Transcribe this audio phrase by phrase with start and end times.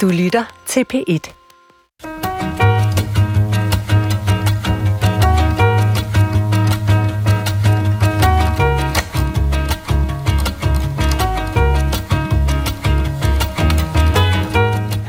[0.00, 1.32] Du lytter til P1.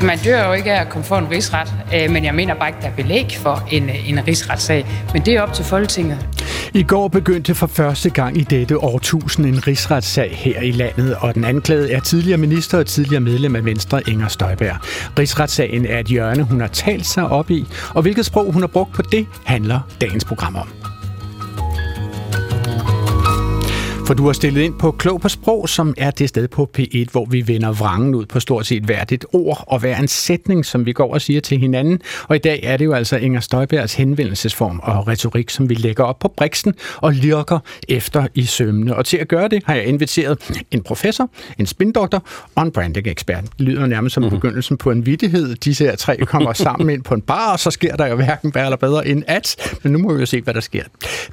[0.02, 2.68] Man dør jo ikke af at komme for en rigsret, øh, men jeg mener bare
[2.68, 4.86] ikke, der er belæg for en, øh, en rigsretssag.
[5.12, 6.35] Men det er op til Folketinget.
[6.76, 11.34] I går begyndte for første gang i dette årtusind en rigsretssag her i landet, og
[11.34, 14.76] den anklagede er tidligere minister og tidligere medlem af Venstre, Inger Støjberg.
[15.18, 18.66] Rigsretssagen er et hjørne, hun har talt sig op i, og hvilket sprog hun har
[18.66, 20.85] brugt på det, handler dagens program om.
[24.06, 27.10] For du har stillet ind på Klog på Sprog, som er det sted på P1,
[27.12, 30.66] hvor vi vender vrangen ud på stort set hvert et ord og hver en sætning,
[30.66, 32.00] som vi går og siger til hinanden.
[32.28, 36.04] Og i dag er det jo altså Inger Støjbergs henvendelsesform og retorik, som vi lægger
[36.04, 38.96] op på briksen og lirker efter i sømne.
[38.96, 42.22] Og til at gøre det har jeg inviteret en professor, en spindoktor
[42.54, 43.42] og en branding-ekspert.
[43.42, 44.36] Det lyder nærmest som mm-hmm.
[44.36, 45.54] begyndelsen på en vittighed.
[45.54, 48.54] Disse her tre kommer sammen ind på en bar, og så sker der jo hverken
[48.54, 49.76] værre eller bedre end at.
[49.82, 50.82] Men nu må vi jo se, hvad der sker.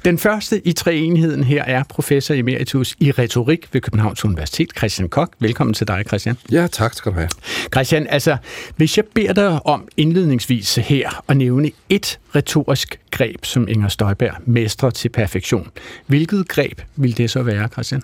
[0.04, 5.08] Den første i treenigheden her er professor i emeritus i retorik ved Københavns Universitet, Christian
[5.08, 5.32] Kok.
[5.38, 6.36] Velkommen til dig, Christian.
[6.52, 7.28] Ja, tak skal du have.
[7.72, 8.36] Christian, altså,
[8.76, 14.34] hvis jeg beder dig om indledningsvis her at nævne et retorisk greb, som Inger Støjberg
[14.46, 15.70] mestrer til perfektion,
[16.06, 18.02] hvilket greb vil det så være, Christian?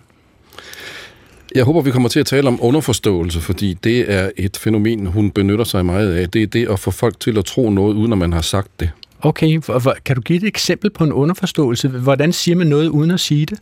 [1.55, 5.31] Jeg håber, vi kommer til at tale om underforståelse, fordi det er et fænomen, hun
[5.31, 6.31] benytter sig meget af.
[6.31, 8.81] Det er det at få folk til at tro noget, uden at man har sagt
[8.81, 8.91] det.
[9.21, 9.61] Okay,
[10.05, 11.89] kan du give et eksempel på en underforståelse?
[11.89, 13.59] Hvordan siger man noget uden at sige det?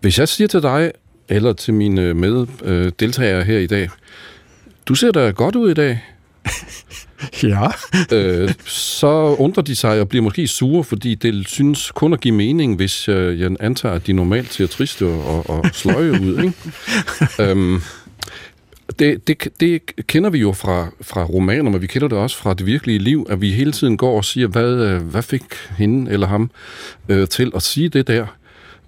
[0.00, 0.92] Hvis jeg siger til dig,
[1.28, 3.88] eller til mine meddeltagere her i dag,
[4.86, 6.04] du ser da godt ud i dag,
[7.42, 7.66] ja.
[8.16, 12.34] øh, så undrer de sig og bliver måske sure, fordi det synes kun at give
[12.34, 16.42] mening, hvis øh, jeg antager, at de normalt ser triste og, og sløje ud.
[16.44, 16.54] Ikke?
[17.50, 17.80] øhm,
[18.98, 22.54] det, det, det kender vi jo fra, fra romaner, men vi kender det også fra
[22.54, 25.44] det virkelige liv, at vi hele tiden går og siger, hvad, øh, hvad fik
[25.78, 26.50] hende eller ham
[27.08, 28.26] øh, til at sige det der?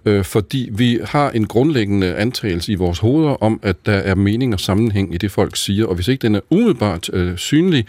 [0.05, 4.55] Øh, fordi vi har en grundlæggende antagelse i vores hoveder om, at der er mening
[4.55, 7.87] og sammenhæng i det, folk siger, og hvis ikke den er umiddelbart øh, synlig,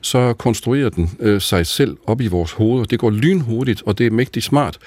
[0.00, 2.84] så konstruerer den øh, sig selv op i vores hoveder.
[2.84, 4.78] Det går lynhurtigt, og det er mægtig smart,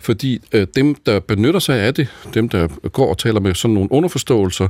[0.00, 3.74] fordi øh, dem, der benytter sig af det, dem, der går og taler med sådan
[3.74, 4.68] nogle underforståelser,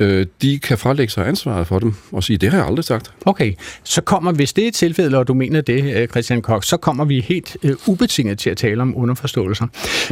[0.00, 3.12] øh, de kan frelægge sig ansvaret for dem og sige, det har jeg aldrig sagt.
[3.26, 3.52] Okay,
[3.84, 7.04] så kommer, hvis det er tilfældet, og du mener det, øh, Christian Koch, så kommer
[7.04, 9.66] vi helt øh, ubetinget til at tale om underforståelser.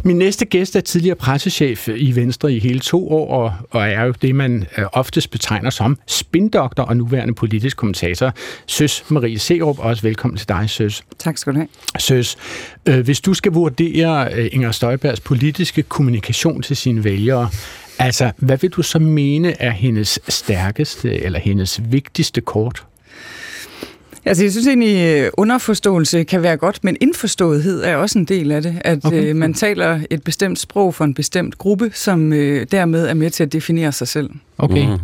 [0.05, 4.05] Min næste gæst er tidligere pressechef i Venstre i hele to år, og, og er
[4.05, 8.33] jo det, man øh, oftest betegner som spindoktor og nuværende politisk kommentator.
[8.67, 11.03] Søs Marie Serup, også velkommen til dig, Søs.
[11.19, 11.69] Tak skal du have.
[11.99, 12.37] Søs,
[12.89, 17.49] øh, hvis du skal vurdere øh, Inger Støjbergs politiske kommunikation til sine vælgere,
[17.99, 22.85] altså, hvad vil du så mene er hendes stærkeste eller hendes vigtigste kort?
[24.27, 28.63] Altså, jeg synes egentlig, underforståelse kan være godt, men indforståethed er også en del af
[28.63, 28.83] det.
[28.85, 29.25] At okay.
[29.25, 33.31] øh, man taler et bestemt sprog for en bestemt gruppe, som øh, dermed er med
[33.31, 34.31] til at definere sig selv.
[34.59, 34.87] Okay.
[34.87, 34.99] Mm.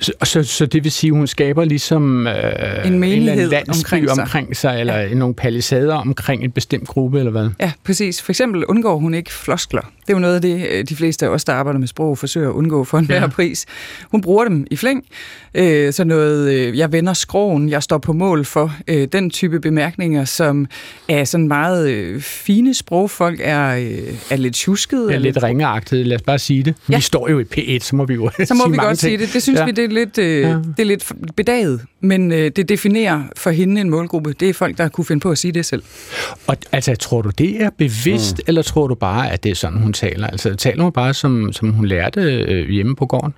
[0.00, 4.08] Så, så, så det vil sige, at hun skaber ligesom øh, en menighed en omkring
[4.08, 5.14] sig, omkring sig eller ja.
[5.14, 7.48] nogle palisader omkring en bestemt gruppe, eller hvad?
[7.60, 8.22] Ja, præcis.
[8.22, 9.92] For eksempel undgår hun ikke floskler.
[10.06, 12.18] Det er jo noget af det, øh, de fleste af os, der arbejder med sprog,
[12.18, 13.26] forsøger at undgå for en ja.
[13.26, 13.66] pris.
[14.10, 15.04] Hun bruger dem i flæng.
[15.54, 18.74] Øh, så noget, øh, jeg vender skroen, jeg står på mål for.
[18.88, 20.66] Øh, den type bemærkninger, som
[21.08, 25.10] er sådan meget øh, fine sprogfolk, er, øh, er lidt tjusket.
[25.10, 26.74] Ja, lidt ringeagtet, lad os bare sige det.
[26.90, 26.96] Ja.
[26.96, 28.98] Vi står jo i P1, så må vi jo så må vi godt ting.
[28.98, 29.32] sige det.
[29.32, 29.64] Det synes ja.
[29.64, 30.48] vi, det er lidt, øh, ja.
[30.48, 34.32] det er lidt bedaget, men øh, det definerer for hende en målgruppe.
[34.32, 35.82] Det er folk, der kunne finde på at sige det selv.
[36.46, 38.44] Og altså, tror du, det er bevidst, mm.
[38.46, 40.26] eller tror du bare, at det er sådan, hun taler?
[40.26, 43.34] Altså, taler hun bare, som, som hun lærte øh, hjemme på gården?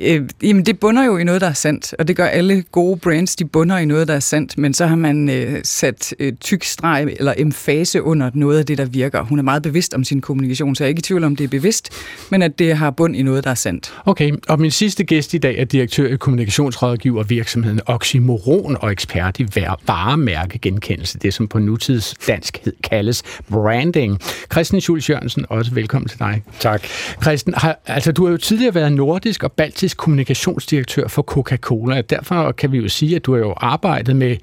[0.00, 2.98] Øh, jamen, det bunder jo i noget, der er sandt, og det gør alle gode
[2.98, 6.32] brands, de bunder i noget, der er sandt, men så har man øh, sat øh,
[6.40, 9.22] tyk streg eller emfase under noget af det, der virker.
[9.22, 11.44] Hun er meget bevidst om sin kommunikation, så jeg er ikke i tvivl om, det
[11.44, 11.90] er bevidst,
[12.30, 13.94] men at det har bund i noget, der er sandt.
[14.04, 19.40] Okay, og min sidste gæst i dag er direktør i kommunikationsrådgiver virksomheden Oxymoron og ekspert
[19.40, 19.46] i
[19.86, 24.18] varemærkegenkendelse, det som på nutids dansk kaldes branding.
[24.52, 26.42] Christian Schulz Jørgensen, også velkommen til dig.
[26.60, 26.82] Tak.
[27.22, 32.52] Christian, har, altså du har jo tidligere været nordisk og baltisk kommunikationsdirektør for Coca-Cola, derfor
[32.52, 34.36] kan vi jo sige, at du har jo arbejdet med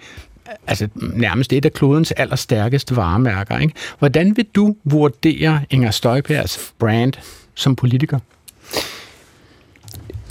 [0.67, 3.59] altså nærmest et af klodens allerstærkeste varemærker.
[3.59, 3.73] Ikke?
[3.99, 7.13] Hvordan vil du vurdere Inger Støjbergs brand
[7.55, 8.19] som politiker?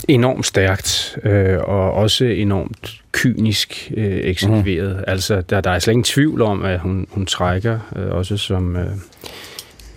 [0.09, 4.95] enormt stærkt, øh, og også enormt kynisk øh, eksekveret.
[4.95, 5.03] Mm.
[5.07, 8.75] Altså, der, der er slet ingen tvivl om, at hun, hun trækker, øh, også som,
[8.75, 8.87] øh,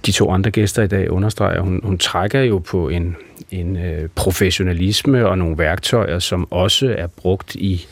[0.07, 3.17] de to andre gæster i dag understreger, hun, hun trækker jo på en,
[3.51, 7.87] en øh, professionalisme og nogle værktøjer, som også er brugt i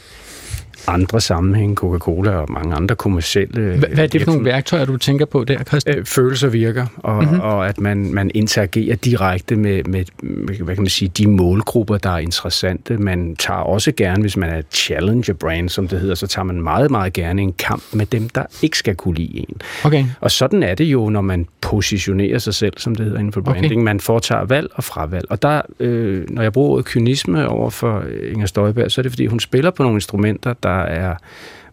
[0.90, 3.76] andre sammenhænge, Coca-Cola og mange andre kommersielle...
[3.76, 5.98] Hvad, er det for nogle værktøjer, du tænker på der, Christian?
[5.98, 7.40] Øh, følelser virker, og, mm-hmm.
[7.40, 11.98] og at man, man interagerer direkte med, med, med, hvad kan man sige, de målgrupper,
[11.98, 12.98] der er interessante.
[12.98, 16.62] Man tager også gerne, hvis man er challenger brand, som det hedder, så tager man
[16.62, 19.60] meget, meget gerne en kamp med dem, der ikke skal kunne lide en.
[19.84, 20.04] Okay.
[20.20, 23.40] Og sådan er det jo, når man positionerer sig selv, som det hedder inden for
[23.40, 23.72] branding.
[23.72, 23.82] Okay.
[23.82, 25.24] Man foretager valg og fravalg.
[25.30, 29.12] Og der, øh, når jeg bruger ordet kynisme over for Inger Støjberg, så er det,
[29.12, 31.14] fordi hun spiller på nogle instrumenter, der er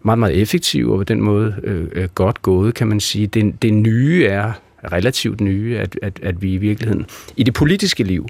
[0.02, 3.28] meget, meget effektive og på den måde øh, øh, godt gået, kan man sige.
[3.28, 4.52] Det, det nye er
[4.92, 7.06] relativt nye, at, at, at vi i virkeligheden
[7.38, 8.28] i det politiske liv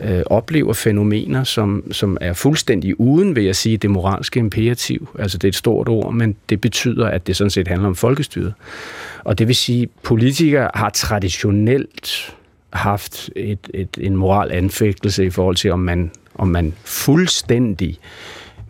[0.00, 5.08] øh, oplever fænomener, som, som er fuldstændig uden, vil jeg sige, det moralske imperativ.
[5.18, 7.94] Altså det er et stort ord, men det betyder, at det sådan set handler om
[7.94, 8.54] folkestyret.
[9.24, 12.34] Og det vil sige, at politikere har traditionelt
[12.72, 17.98] haft et, et, en moral anfægtelse i forhold til, om man, om man fuldstændig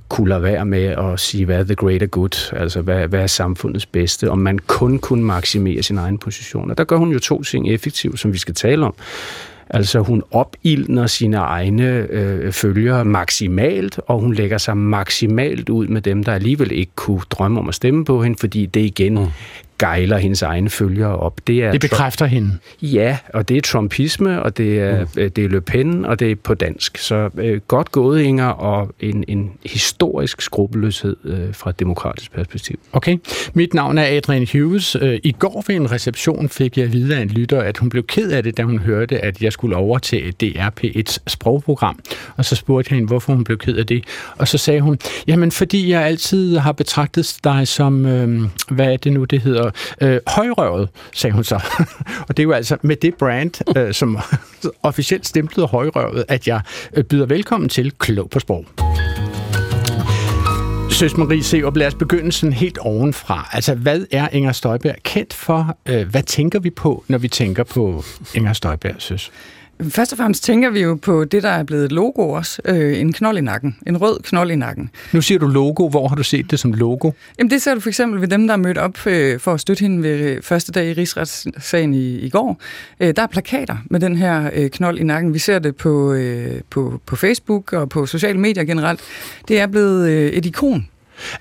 [0.09, 3.27] kunne lade være med at sige, hvad er the greater good, altså hvad, hvad er
[3.27, 6.71] samfundets bedste, om man kun kunne maksimere sin egen position.
[6.71, 8.95] Og der gør hun jo to ting effektivt, som vi skal tale om.
[9.71, 16.03] Altså hun opildner sine egne øh, følgere maksimalt, og hun lægger sig maksimalt ud med
[16.03, 19.29] dem, der alligevel ikke kunne drømme om at stemme på hende, fordi det igen mm
[19.85, 21.41] gejler hendes egne følgere op.
[21.47, 22.51] Det, er det bekræfter hende?
[22.83, 25.09] Ja, og det er trumpisme, og det er, mm.
[25.17, 26.99] Øh, det er Le Pen, og det er på dansk.
[26.99, 32.79] Så øh, godt gået, Inger, og en, en historisk skrupelløshed øh, fra et demokratisk perspektiv.
[32.93, 33.19] Okay.
[33.55, 34.97] Mit navn er Adrian Hughes.
[35.01, 38.07] Øh, I går ved en reception fik jeg videre af en lytter, at hun blev
[38.07, 41.99] ked af det, da hun hørte, at jeg skulle over til DRP1's sprogprogram.
[42.37, 44.05] Og så spurgte jeg hende, hvorfor hun blev ked af det.
[44.39, 48.41] Og så sagde hun, jamen fordi jeg altid har betragtet dig som, øh,
[48.71, 49.71] hvad er det nu, det hedder,
[50.01, 51.55] øh, højrøvet, sagde hun så.
[52.29, 54.19] og det er jo altså med det brand, øh, som
[54.83, 56.61] officielt stemplede højrøvet, at jeg
[56.95, 58.67] øh, byder velkommen til Klog på Sprog.
[60.91, 63.51] Søs Marie Serup, lad os begynde sådan helt ovenfra.
[63.53, 65.77] Altså, hvad er Inger Støjberg kendt for?
[65.87, 68.05] Øh, hvad tænker vi på, når vi tænker på
[68.35, 69.31] Inger Støjberg, Søs?
[69.83, 72.63] Først og fremmest tænker vi jo på det, der er blevet et logo også.
[72.65, 73.77] Øh, en knold i nakken.
[73.87, 74.91] En rød knold i nakken.
[75.13, 75.89] Nu siger du logo.
[75.89, 77.11] Hvor har du set det som logo?
[77.39, 79.61] Jamen det ser du for eksempel ved dem, der er mødt op øh, for at
[79.61, 82.61] støtte hende ved øh, første dag i rigsretssagen i, i går.
[83.01, 85.35] Øh, der er plakater med den her øh, knold i nakken.
[85.35, 89.01] Vi ser det på, øh, på, på Facebook og på sociale medier generelt.
[89.49, 90.89] Det er blevet øh, et ikon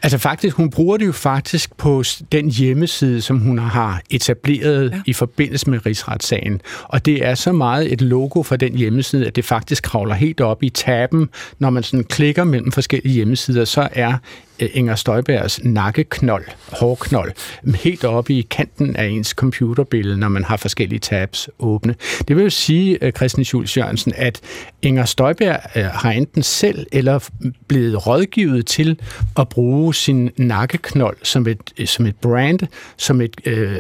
[0.04, 5.02] Altså faktisk, hun bruger det jo faktisk på den hjemmeside, som hun har etableret ja.
[5.06, 6.62] i forbindelse med rigsretssagen.
[6.84, 10.42] Og det er så meget et logo for den hjemmeside, at det faktisk kravler helt
[10.42, 11.30] op i taben.
[11.60, 14.14] Når man sådan klikker mellem forskellige hjemmesider, så er
[14.60, 16.46] Øh, Inger Støjbergs nakkeknold,
[16.80, 17.32] hårknold,
[17.76, 21.96] helt oppe i kanten af ens computerbillede, når man har forskellige tabs åbne.
[22.28, 24.42] Det vil jo sige, øh, Christian Schulz Jørgensen, at
[24.82, 27.30] Inger Støjberg øh, har enten selv eller
[27.68, 29.00] blevet rådgivet til
[29.40, 32.60] at bruge sin nakkeknold som et, som et brand,
[32.98, 33.78] som et øh,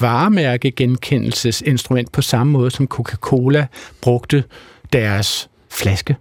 [0.00, 3.66] varemærke genkendelsesinstrument på samme måde, som Coca-Cola
[4.00, 4.44] brugte
[4.92, 6.16] deres flaske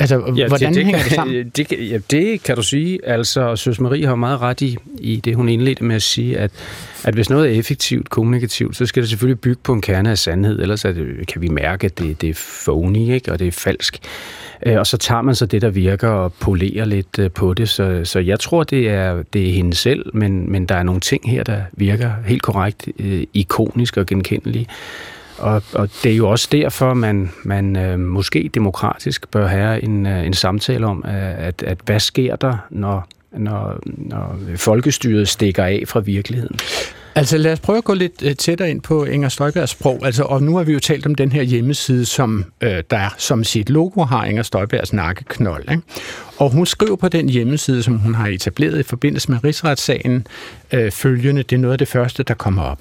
[0.00, 1.48] Altså, ja, hvordan det, hænger det sammen?
[1.56, 2.98] Det, ja, det kan du sige.
[3.04, 6.50] Altså, Søs Marie har meget ret i, i det, hun indledte med at sige, at,
[7.04, 10.18] at hvis noget er effektivt, kommunikativt, så skal det selvfølgelig bygge på en kerne af
[10.18, 13.32] sandhed, ellers er det, kan vi mærke, at det, det er phony, ikke?
[13.32, 13.98] og det er falsk.
[14.66, 17.68] Øh, og så tager man så det, der virker, og polerer lidt øh, på det.
[17.68, 21.00] Så, så jeg tror, det er, det er hende selv, men, men der er nogle
[21.00, 24.66] ting her, der virker helt korrekt øh, ikonisk og genkendelige.
[25.38, 30.06] Og, og det er jo også derfor, man, man øh, måske demokratisk bør have en,
[30.06, 35.64] øh, en samtale om, øh, at, at hvad sker der, når, når, når folkestyret stikker
[35.64, 36.58] af fra virkeligheden.
[37.14, 40.00] Altså lad os prøve at gå lidt øh, tættere ind på Inger Støjbergs sprog.
[40.06, 43.44] Altså, og nu har vi jo talt om den her hjemmeside, som øh, der som
[43.44, 45.70] sit logo har Inger Støjbergs nakkeknold.
[45.70, 45.82] Ikke?
[46.36, 50.26] Og hun skriver på den hjemmeside, som hun har etableret i forbindelse med rigsretssagen,
[50.72, 52.78] øh, følgende, det er noget af det første, der kommer op.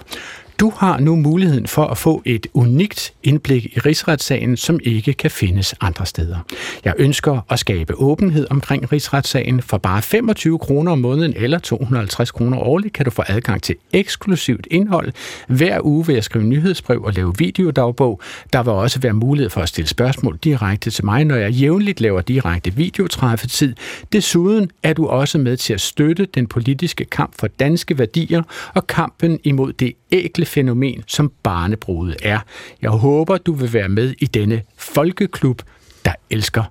[0.60, 5.32] Du har nu muligheden for at få et unikt indblik i rigsretssagen, som ikke kan
[5.32, 6.38] findes andre steder.
[6.86, 9.62] Jeg ønsker at skabe åbenhed omkring rigsretssagen.
[9.62, 13.76] For bare 25 kroner om måneden eller 250 kroner årligt kan du få adgang til
[13.94, 15.12] eksklusivt indhold.
[15.48, 18.22] Hver uge vil jeg skrive nyhedsbrev og lave videodagbog.
[18.54, 22.02] Der vil også være mulighed for at stille spørgsmål direkte til mig, når jeg jævnligt
[22.02, 23.76] laver direkte videotræffetid.
[24.14, 28.88] Desuden er du også med til at støtte den politiske kamp for danske værdier og
[28.88, 32.40] kampen imod det ægle fænomen, som barnebrudet er.
[32.82, 35.62] Jeg håber, du vil være med i denne folkeklub,
[36.06, 36.64] der elsker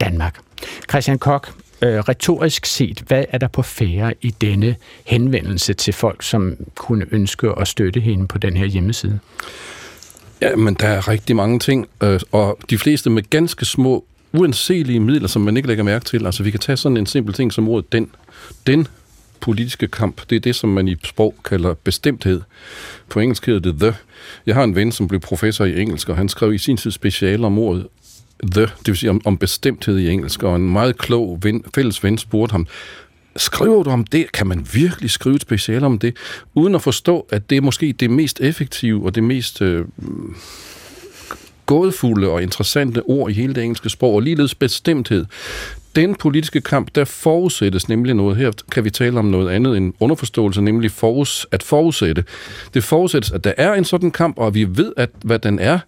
[0.00, 0.38] Danmark.
[0.90, 6.22] Christian Kok, øh, retorisk set, hvad er der på færre i denne henvendelse til folk,
[6.22, 9.18] som kunne ønske at støtte hende på den her hjemmeside?
[10.40, 15.00] Ja, men der er rigtig mange ting, øh, og de fleste med ganske små, uanselige
[15.00, 16.26] midler, som man ikke lægger mærke til.
[16.26, 18.10] Altså, vi kan tage sådan en simpel ting som ordet den.
[18.66, 18.86] Den
[19.40, 22.40] politiske kamp, det er det, som man i sprog kalder bestemthed.
[23.08, 23.94] På engelsk hedder det the.
[24.46, 26.90] Jeg har en ven, som blev professor i engelsk, og han skrev i sin tid
[26.90, 27.86] speciale om ordet
[28.52, 32.04] the, det vil sige om, om bestemthed i engelsk, og en meget klog ven, fælles
[32.04, 32.66] ven spurgte ham,
[33.36, 34.32] skriver du om det?
[34.32, 36.16] Kan man virkelig skrive et speciale om det?
[36.54, 39.84] Uden at forstå, at det er måske det mest effektive og det mest øh,
[41.66, 45.24] gådefulde og interessante ord i hele det engelske sprog, og ligeledes bestemthed.
[45.96, 48.36] Den politiske kamp, der forudsættes nemlig noget.
[48.36, 52.24] Her kan vi tale om noget andet end underforståelse, nemlig forus, at forudsætte.
[52.74, 55.78] Det forudsættes, at der er en sådan kamp, og vi ved, at, hvad den er.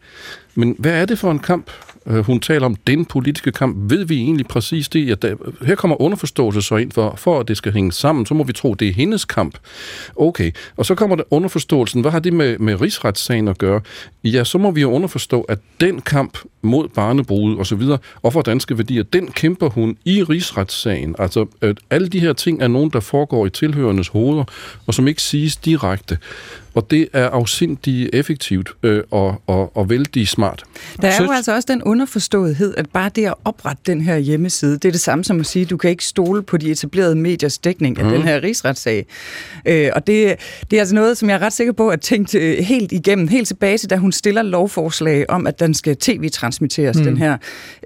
[0.54, 1.70] Men hvad er det for en kamp?
[2.06, 3.90] Øh, hun taler om den politiske kamp.
[3.90, 5.10] Ved vi egentlig præcis det?
[5.10, 5.34] At der,
[5.66, 8.52] her kommer underforståelse så ind for, for at det skal hænge sammen, så må vi
[8.52, 9.58] tro, det er hendes kamp.
[10.16, 12.00] Okay, og så kommer der underforståelsen.
[12.00, 13.80] Hvad har det med, med rigsretssagen at gøre?
[14.24, 18.32] Ja, så må vi jo underforstå, at den kamp mod barnebruget og så videre, og
[18.32, 21.14] for danske værdier, den kæmper hun i rigsretssagen.
[21.18, 24.44] Altså, at alle de her ting er nogen, der foregår i tilhørendes hoveder,
[24.86, 26.18] og som ikke siges direkte.
[26.74, 30.64] Og det er afsindigt effektivt øh, og, og, og vældig smart.
[31.02, 34.72] Der er jo altså også den underforståethed, at bare det at oprette den her hjemmeside,
[34.72, 37.14] det er det samme som at sige, at du kan ikke stole på de etablerede
[37.14, 38.10] mediers dækning af mm.
[38.10, 39.06] den her rigsretssag.
[39.66, 40.36] Øh, og det,
[40.70, 43.28] det er altså noget, som jeg er ret sikker på at tænkt øh, helt igennem,
[43.28, 47.04] helt tilbage til, da hun stiller lovforslag om, at den skal tv-transmitteres, mm.
[47.04, 47.36] den her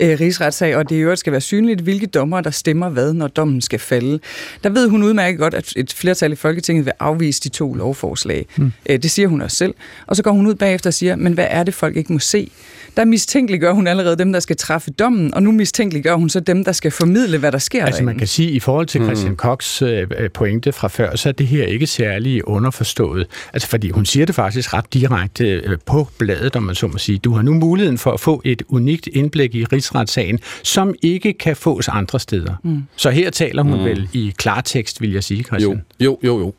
[0.01, 3.29] øh, rigsretssag, og det i øvrigt skal være synligt, hvilke dommer, der stemmer hvad, når
[3.29, 4.21] dommen skal falde.
[4.65, 8.47] Der ved hun udmærket godt, at et flertal i Folketinget vil afvise de to lovforslag.
[8.57, 8.73] Mm.
[8.91, 9.75] Øh, det siger hun også selv.
[10.07, 12.19] Og så går hun ud bagefter og siger, men hvad er det, folk ikke må
[12.19, 12.51] se?
[12.97, 16.65] Der mistænkeliggør hun allerede dem, der skal træffe dommen, og nu mistænkeliggør hun så dem,
[16.65, 18.07] der skal formidle, hvad der sker Altså derinde.
[18.07, 19.37] man kan sige, i forhold til Christian mm.
[19.37, 23.27] Kochs øh, pointe fra før, så er det her ikke særlig underforstået.
[23.53, 26.99] Altså fordi hun siger det faktisk ret direkte øh, på bladet, om man så må
[26.99, 27.19] sige.
[27.19, 31.57] Du har nu muligheden for at få et unikt indblik i rigsretssagen, som ikke kan
[31.57, 32.55] fås andre steder.
[32.63, 32.83] Mm.
[32.97, 33.85] Så her taler hun mm.
[33.85, 35.83] vel i klartekst, vil jeg sige, Christian.
[36.01, 36.39] Jo, jo, jo.
[36.39, 36.55] jo.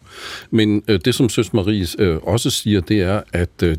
[0.51, 3.77] Men øh, det, som Søs Marie øh, også siger, det er, at øh,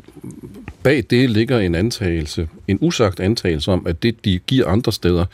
[0.83, 5.25] bag det ligger en antagelse, en usagt antagelse om, at det, de giver andre steder,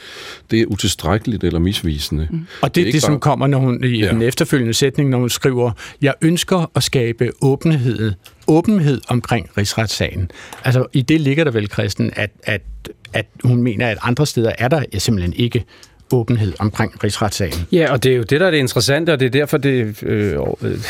[0.50, 2.28] det er utilstrækkeligt eller misvisende.
[2.30, 2.46] Mm.
[2.62, 3.06] Og det er det, det bare...
[3.06, 4.11] som kommer, når hun i ja.
[4.11, 5.72] den efterfølgende sætning, når hun skriver,
[6.02, 8.12] jeg ønsker at skabe åbenhed,
[8.46, 10.30] åbenhed omkring rigsretssagen.
[10.64, 12.62] Altså, i det ligger der vel, Christen, at, at,
[13.12, 15.64] at hun mener, at andre steder er der simpelthen ikke
[16.12, 17.66] åbenhed omkring rigsretssagen.
[17.73, 20.02] Ja, og det er jo det, der er det interessante, og det er derfor, det
[20.02, 20.33] øh,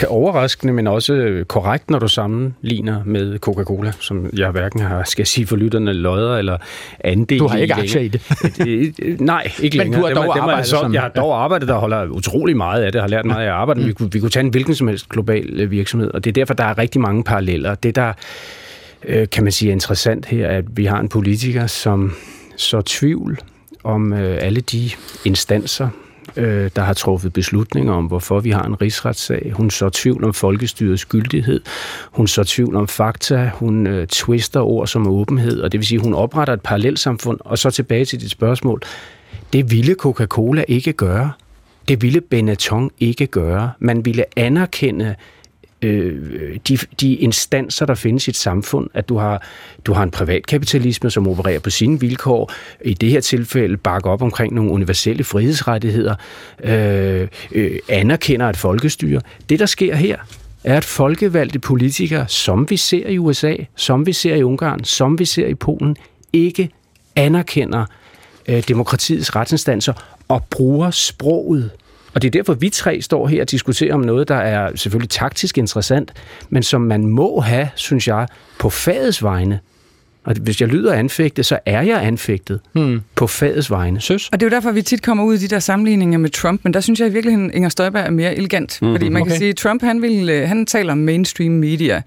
[0.00, 5.26] er overraskende, men også korrekt, når du sammenligner med Coca-Cola, som jeg hverken har, skal
[5.26, 6.58] sige for lytterne, lodder eller
[7.00, 8.20] andel Du har ikke aktier i det?
[9.20, 10.02] Nej, ikke men længere.
[10.02, 10.94] Men du har dog dem, arbejdet så, som...
[10.94, 13.80] Jeg har dog arbejdet, der holder utrolig meget af det, har lært meget af arbejde.
[13.80, 13.86] Mm.
[13.86, 16.32] Vi, kunne, vi kunne tage en hvilken som helst global øh, virksomhed, og det er
[16.32, 17.74] derfor, der er rigtig mange paralleller.
[17.74, 18.12] Det, der
[19.04, 22.12] øh, kan man sige er interessant her, at vi har en politiker, som
[22.56, 23.38] så tvivl
[23.84, 24.90] om øh, alle de
[25.24, 25.88] instanser,
[26.36, 29.52] øh, der har truffet beslutninger om, hvorfor vi har en rigsretssag.
[29.54, 31.60] Hun så tvivl om folkestyrets gyldighed.
[32.12, 33.50] Hun så tvivl om fakta.
[33.54, 37.38] Hun øh, twister ord som åbenhed, og det vil sige, hun opretter et parallelsamfund.
[37.40, 38.82] Og så tilbage til dit spørgsmål.
[39.52, 41.32] Det ville Coca-Cola ikke gøre.
[41.88, 43.70] Det ville Benetton ikke gøre.
[43.78, 45.14] Man ville anerkende
[45.82, 49.42] øh, de, de instanser, der findes i et samfund, at du har,
[49.84, 52.52] du har en privatkapitalisme, som opererer på sine vilkår,
[52.84, 56.14] i det her tilfælde bakker op omkring nogle universelle frihedsrettigheder,
[56.64, 59.20] øh, øh, anerkender et folkestyre.
[59.48, 60.16] Det, der sker her,
[60.64, 65.18] er, at folkevalgte politikere, som vi ser i USA, som vi ser i Ungarn, som
[65.18, 65.96] vi ser i Polen,
[66.32, 66.70] ikke
[67.16, 67.84] anerkender
[68.48, 69.92] øh, demokratiets retsinstanser
[70.28, 71.70] og bruger sproget
[72.14, 75.10] og det er derfor, vi tre står her og diskuterer om noget, der er selvfølgelig
[75.10, 76.12] taktisk interessant,
[76.50, 78.26] men som man må have, synes jeg,
[78.58, 79.60] på fagets vegne.
[80.24, 83.00] Og hvis jeg lyder anfægtet, så er jeg anfægtet hmm.
[83.14, 84.00] på fagets vegne.
[84.00, 84.28] Søs?
[84.32, 86.60] Og det er jo derfor, vi tit kommer ud i de der sammenligninger med Trump,
[86.64, 88.78] men der synes jeg i virkeligheden, Inger Støjberg er mere elegant.
[88.82, 88.94] Mm-hmm.
[88.94, 89.30] Fordi man okay.
[89.30, 92.02] kan sige, at Trump han, vil, øh, han taler om mainstream media.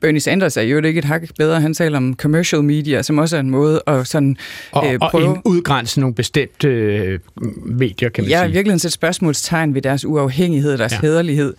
[0.00, 1.60] Bernie Sanders er jo ikke et hak bedre.
[1.60, 4.36] Han taler om commercial media, som også er en måde at sådan,
[4.72, 5.28] og, øh, prøve...
[5.28, 7.18] Og udgrænse nogle bestemte øh,
[7.64, 8.38] medier, kan man ja, sige.
[8.38, 10.98] Ja, i virkeligheden sætte spørgsmålstegn ved deres uafhængighed, deres ja.
[11.02, 11.54] hederlighed.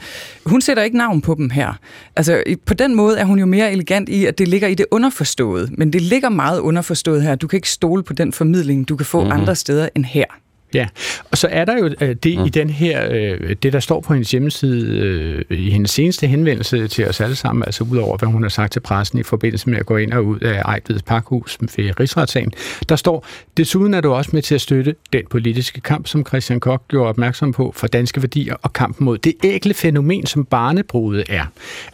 [0.46, 1.74] Hun sætter ikke navn på dem her.
[2.16, 4.86] Altså, på den måde er hun jo mere elegant i, at det ligger i det
[4.92, 5.70] underforståede.
[5.72, 7.36] Men det ligger meget underforstået her.
[7.36, 9.40] Du kan ikke stole på den formidling, du kan få mm-hmm.
[9.40, 10.26] andre steder end her.
[10.74, 10.88] Ja,
[11.32, 12.46] og så er der jo øh, det mm.
[12.46, 16.88] i den her, øh, det der står på hendes hjemmeside øh, i hendes seneste henvendelse
[16.88, 19.78] til os alle sammen, altså udover hvad hun har sagt til pressen i forbindelse med
[19.78, 22.52] at gå ind og ud af Ejtveds Pakhus med rigsretssagen,
[22.90, 23.26] der står,
[23.58, 27.10] desuden er du også med til at støtte den politiske kamp, som Christian Koch gjorde
[27.10, 31.46] opmærksom på for danske værdier og kampen mod det ægle fænomen, som barnebrudet er.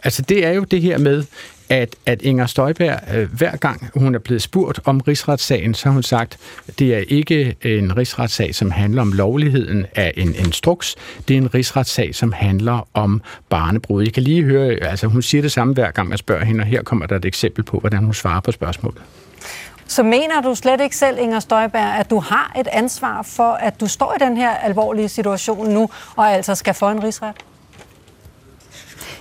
[0.04, 1.24] Altså det er jo det her med,
[1.68, 5.92] at, at Inger Støjberg, øh, hver gang hun er blevet spurgt om rigsretssagen, så har
[5.92, 6.38] hun sagt,
[6.78, 10.96] det er ikke en rigsretssag, som handler om lovligheden af en instruks.
[11.28, 14.02] Det er en rigsretssag, som handler om barnebrud.
[14.02, 16.66] Jeg kan lige høre, altså hun siger det samme hver gang, man spørger hende, og
[16.66, 19.02] her kommer der et eksempel på, hvordan hun svarer på spørgsmålet.
[19.88, 23.80] Så mener du slet ikke selv, Inger Støjberg, at du har et ansvar for, at
[23.80, 27.36] du står i den her alvorlige situation nu, og altså skal få en rigsret?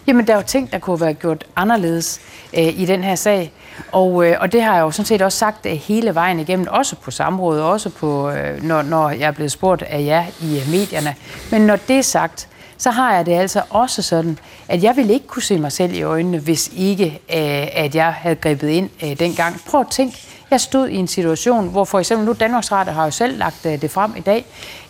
[0.08, 2.22] Jamen, der er jo ting, der kunne være gjort anderledes
[2.58, 3.52] øh, i den her sag.
[3.92, 6.68] Og, øh, og det har jeg jo sådan set også sagt øh, hele vejen igennem,
[6.70, 10.60] også på samrådet, også på, øh, når, når jeg er blevet spurgt af jer i
[10.60, 11.16] øh, medierne.
[11.52, 12.48] Men når det er sagt,
[12.78, 15.94] så har jeg det altså også sådan, at jeg ville ikke kunne se mig selv
[15.94, 19.62] i øjnene, hvis ikke, øh, at jeg havde grebet ind øh, dengang.
[19.68, 20.18] Prøv at tænke,
[20.52, 23.66] jeg stod i en situation, hvor for eksempel nu Danmarks Radio har jo selv lagt
[23.66, 24.46] øh, det frem i dag,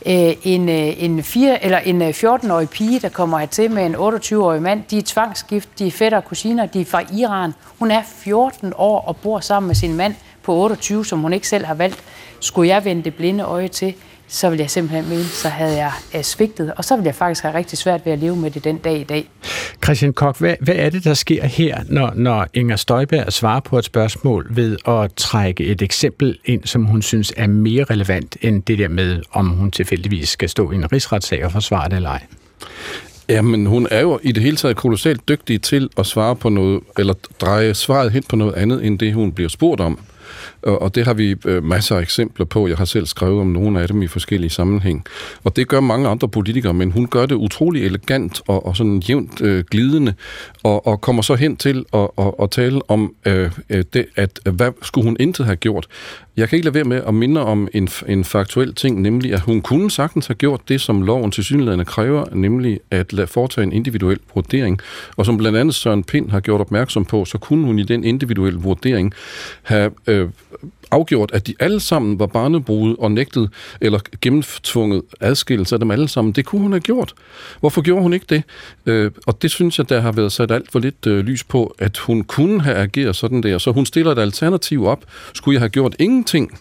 [0.08, 3.96] Øh, en, øh, en, fire, eller en øh, 14-årig pige, der kommer hertil med en
[3.96, 7.54] 28-årig mand, de er tvangsgift, de er fætter og kusiner, de er fra Iran.
[7.80, 11.48] Hun er 14 år og bor sammen med sin mand på 28, som hun ikke
[11.48, 12.04] selv har valgt.
[12.40, 13.94] Skulle jeg vende det blinde øje til?
[14.28, 17.44] Så vil jeg simpelthen mene, så havde jeg uh, svigtet, og så vil jeg faktisk
[17.44, 19.30] have rigtig svært ved at leve med det den dag i dag.
[19.84, 23.78] Christian Kok, hvad, hvad er det, der sker her, når, når Inger Støjberg svarer på
[23.78, 28.64] et spørgsmål ved at trække et eksempel ind, som hun synes er mere relevant end
[28.64, 32.10] det der med, om hun tilfældigvis skal stå i en rigsretssag og forsvare det eller
[32.10, 32.24] ej?
[33.30, 36.84] Jamen, hun er jo i det hele taget kolossalt dygtig til at svare på noget,
[36.98, 40.00] eller dreje svaret hen på noget andet, end det hun bliver spurgt om.
[40.66, 42.68] Og det har vi øh, masser af eksempler på.
[42.68, 45.06] Jeg har selv skrevet om nogle af dem i forskellige sammenhæng.
[45.44, 49.00] Og det gør mange andre politikere, men hun gør det utrolig elegant og, og sådan
[49.00, 50.14] jævnt øh, glidende,
[50.64, 54.40] og, og kommer så hen til at, at, at tale om, øh, øh det, at
[54.46, 55.88] øh, hvad skulle hun intet have gjort.
[56.38, 59.40] Jeg kan ikke lade være med at minde om en, en faktuel ting, nemlig at
[59.40, 63.64] hun kunne sagtens have gjort det, som loven til synligheden kræver, nemlig at lade foretage
[63.64, 64.80] en individuel vurdering.
[65.18, 68.04] Og som blandt andet Søren Pind har gjort opmærksom på, så kunne hun i den
[68.04, 69.14] individuelle vurdering
[69.64, 70.30] have øh,
[70.92, 73.50] afgjort, at de alle sammen var barnebrud og nægtet
[73.82, 76.32] eller gennemtvunget adskillelse af dem alle sammen.
[76.32, 77.14] Det kunne hun have gjort.
[77.60, 78.44] Hvorfor gjorde hun ikke det?
[78.86, 81.76] Øh, og det synes jeg, der har været sat alt for lidt øh, lys på,
[81.80, 83.58] at hun kunne have ageret sådan der.
[83.58, 85.04] Så hun stiller et alternativ op.
[85.34, 86.60] Skulle jeg have gjort ingenting?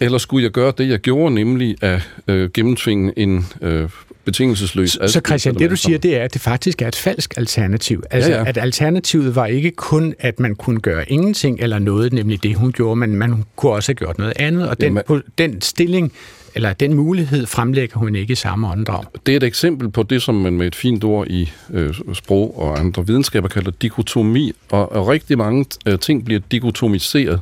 [0.00, 3.88] Eller skulle jeg gøre det, jeg gjorde, nemlig at øh, gennemtvinge en øh,
[4.24, 8.02] betingelsesløs Så Christian, det du siger, det er, at det faktisk er et falsk alternativ.
[8.10, 8.48] Altså, ja, ja.
[8.48, 12.72] at alternativet var ikke kun, at man kunne gøre ingenting eller noget, nemlig det, hun
[12.72, 16.12] gjorde, men man kunne også have gjort noget andet, og den, på, den stilling
[16.54, 19.04] eller den mulighed fremlægger hun ikke i samme åndedrag.
[19.26, 22.58] Det er et eksempel på det, som man med et fint ord i øh, sprog
[22.58, 27.40] og andre videnskaber kalder dikotomi, og, og rigtig mange øh, ting bliver dikotomiseret.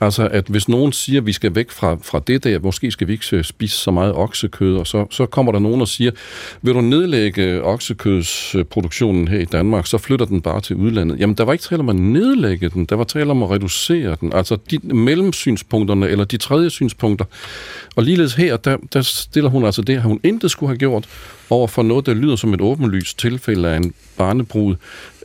[0.00, 3.08] Altså, at hvis nogen siger, at vi skal væk fra, fra det der, måske skal
[3.08, 6.10] vi ikke spise så meget oksekød, og så, så kommer der nogen og siger,
[6.62, 11.20] vil du nedlægge oksekødsproduktionen her i Danmark, så flytter den bare til udlandet.
[11.20, 14.16] Jamen, der var ikke tale om at nedlægge den, der var tale om at reducere
[14.20, 14.32] den.
[14.32, 17.24] Altså, de mellemsynspunkterne, eller de tredje synspunkter.
[17.96, 21.08] Og ligeledes her, der, der stiller hun altså det, at hun intet skulle have gjort
[21.50, 24.76] over for noget, der lyder som et åbenlyst tilfælde af en barnebrud,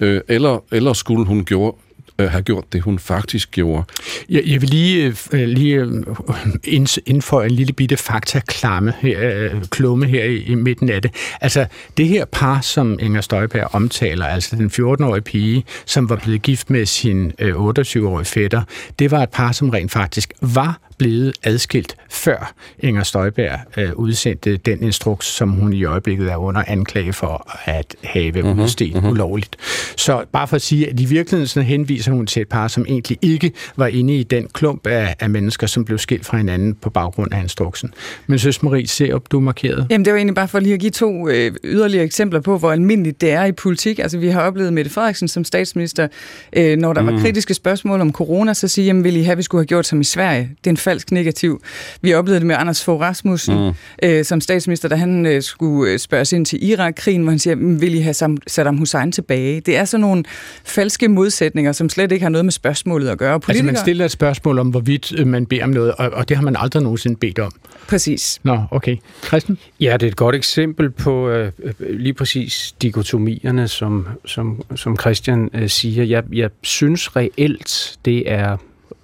[0.01, 1.75] øh, eller, eller skulle hun gjort
[2.19, 3.83] øh, have gjort det, hun faktisk gjorde.
[4.29, 10.05] Jeg, jeg vil lige, øh, lige øh, indføje en lille bitte faktaklamme her, øh, klumme
[10.05, 11.11] her i, i midten af det.
[11.41, 11.65] Altså,
[11.97, 16.69] det her par, som Inger Støjberg omtaler, altså den 14-årige pige, som var blevet gift
[16.69, 18.61] med sin øh, 28-årige fætter,
[18.99, 24.57] det var et par, som rent faktisk var blevet adskilt, før Inger Støjberg øh, udsendte
[24.57, 29.09] den instruks, som hun i øjeblikket er under anklage for at have mm-hmm, udstedt mm-hmm.
[29.09, 29.55] ulovligt.
[29.95, 33.17] Så bare for at sige, at i virkeligheden henviser hun til et par, som egentlig
[33.21, 36.89] ikke var inde i den klump af, af mennesker, som blev skilt fra hinanden på
[36.89, 37.93] baggrund af instruksen.
[38.27, 39.87] Men Søs Marie, se op, du markeret.
[39.89, 42.71] Jamen det var egentlig bare for lige at give to øh, yderligere eksempler på, hvor
[42.71, 43.99] almindeligt det er i politik.
[43.99, 46.07] Altså vi har oplevet Mette Frederiksen som statsminister,
[46.53, 47.07] øh, når der mm.
[47.07, 49.85] var kritiske spørgsmål om corona, så siger, jamen vil I have, vi skulle have gjort
[49.85, 50.49] som i Sverige?
[50.63, 51.61] Det er en falsk negativ.
[52.01, 53.73] Vi oplevede det med Anders Fogh Rasmussen mm.
[54.03, 57.55] øh, som statsminister, da han øh, skulle øh, spørges ind til Irak-krigen, hvor han siger,
[57.79, 58.13] vil I have
[58.47, 59.59] Saddam Hussein tilbage?
[59.59, 60.23] Det er sådan nogle
[60.63, 63.39] falske modsætninger, som slet ikke har noget med spørgsmålet at gøre.
[63.39, 63.69] Politikere...
[63.69, 66.37] Altså man stiller et spørgsmål om, hvorvidt øh, man beder om noget, og, og det
[66.37, 67.51] har man aldrig nogensinde bedt om.
[67.87, 68.39] Præcis.
[68.43, 68.97] Nå, okay.
[69.27, 69.57] Christian?
[69.79, 75.49] Ja, det er et godt eksempel på øh, lige præcis dikotomierne, som, som, som Christian
[75.53, 76.03] øh, siger.
[76.03, 78.57] Jeg, jeg synes reelt, det er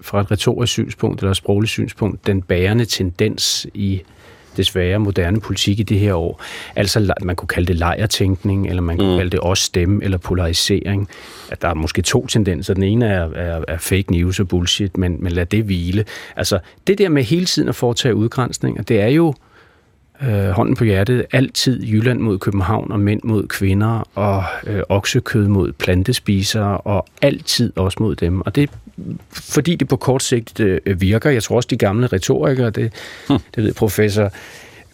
[0.06, 4.02] fra et retorisk synspunkt eller et sprogligt synspunkt den bærende tendens i
[4.58, 6.42] desværre moderne politik i det her år.
[6.76, 9.18] Altså, man kunne kalde det lejertænkning, eller man kunne mm.
[9.18, 11.10] kalde det også stemme, eller polarisering.
[11.52, 12.74] At der er måske to tendenser.
[12.74, 16.06] Den ene er, er, er fake news og bullshit, men, men lad det hvile.
[16.36, 19.34] Altså, det der med hele tiden at foretage udgrænsninger, det er jo
[20.22, 25.48] øh, hånden på hjertet, altid Jylland mod København og mænd mod kvinder og øh, oksekød
[25.48, 28.42] mod plantespisere og altid også mod dem.
[28.42, 28.70] Og det
[29.32, 31.30] fordi det på kort sigt øh, virker.
[31.30, 32.94] Jeg tror også, de gamle retorikere, det,
[33.28, 33.38] hmm.
[33.56, 34.32] det ved professor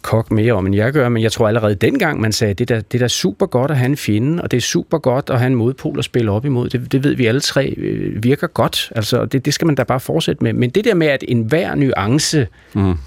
[0.01, 2.81] Kok mere om, end jeg gør, men jeg tror allerede dengang, man sagde, det der,
[2.81, 5.47] det der super godt at have en fjende, og det er super godt at have
[5.47, 6.69] en modpol at spille op imod.
[6.69, 8.91] Det, det ved vi alle tre øh, virker godt.
[8.95, 10.53] Altså, det, det skal man da bare fortsætte med.
[10.53, 12.97] Men det der med, at enhver nuance mm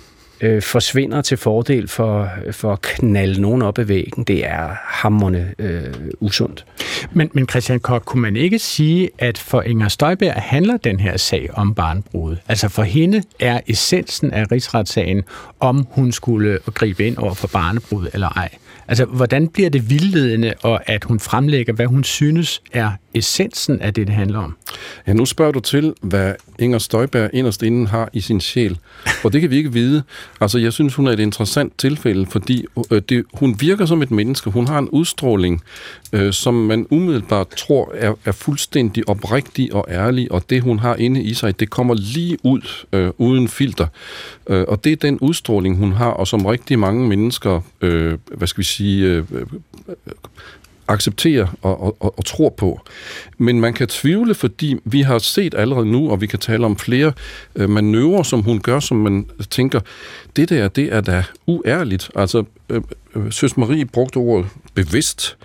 [0.41, 5.55] øh, forsvinder til fordel for, for at knalde nogen op ad væggen, det er hammerne
[5.59, 6.67] øh, usundt.
[7.13, 11.17] Men, men Christian Kok, kunne man ikke sige, at for Inger Støjberg handler den her
[11.17, 12.37] sag om barnbrud?
[12.49, 15.23] Altså for hende er essensen af rigsretssagen,
[15.61, 18.49] om hun skulle gribe ind over for barnebrud eller ej.
[18.89, 23.95] Altså, hvordan bliver det vildledende, og at hun fremlægger, hvad hun synes er essensen af
[23.95, 24.57] det, det handler om?
[25.07, 28.79] Ja, nu spørger du til, hvad Inger Støjberg inderst inden har i sin sjæl.
[29.25, 30.03] Og det kan vi ikke vide.
[30.41, 34.11] Altså, jeg synes, hun er et interessant tilfælde, fordi øh, det, hun virker som et
[34.11, 34.51] menneske.
[34.51, 35.63] Hun har en udstråling,
[36.13, 40.97] øh, som man umiddelbart tror er, er fuldstændig oprigtig og ærlig, og det, hun har
[40.97, 43.87] inde i sig, det kommer lige ud øh, uden filter.
[44.47, 48.49] Øh, og det er den udstråling, hun har, og som rigtig mange mennesker, øh, hvad
[48.49, 49.47] skal vi sige, øh, øh
[50.89, 52.81] accepterer og, og, og, og tror på.
[53.39, 56.77] Men man kan tvivle, fordi vi har set allerede nu, og vi kan tale om
[56.77, 57.13] flere
[57.57, 59.81] øh, manøvrer, som hun gør, som man tænker,
[60.37, 62.11] det der, det er da uærligt.
[62.17, 62.83] Altså, øh,
[63.17, 65.37] øh, Søs Marie brugte ordet bevidst,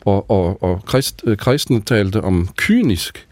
[0.00, 3.26] og, og, og krist, øh, kristne talte om kynisk,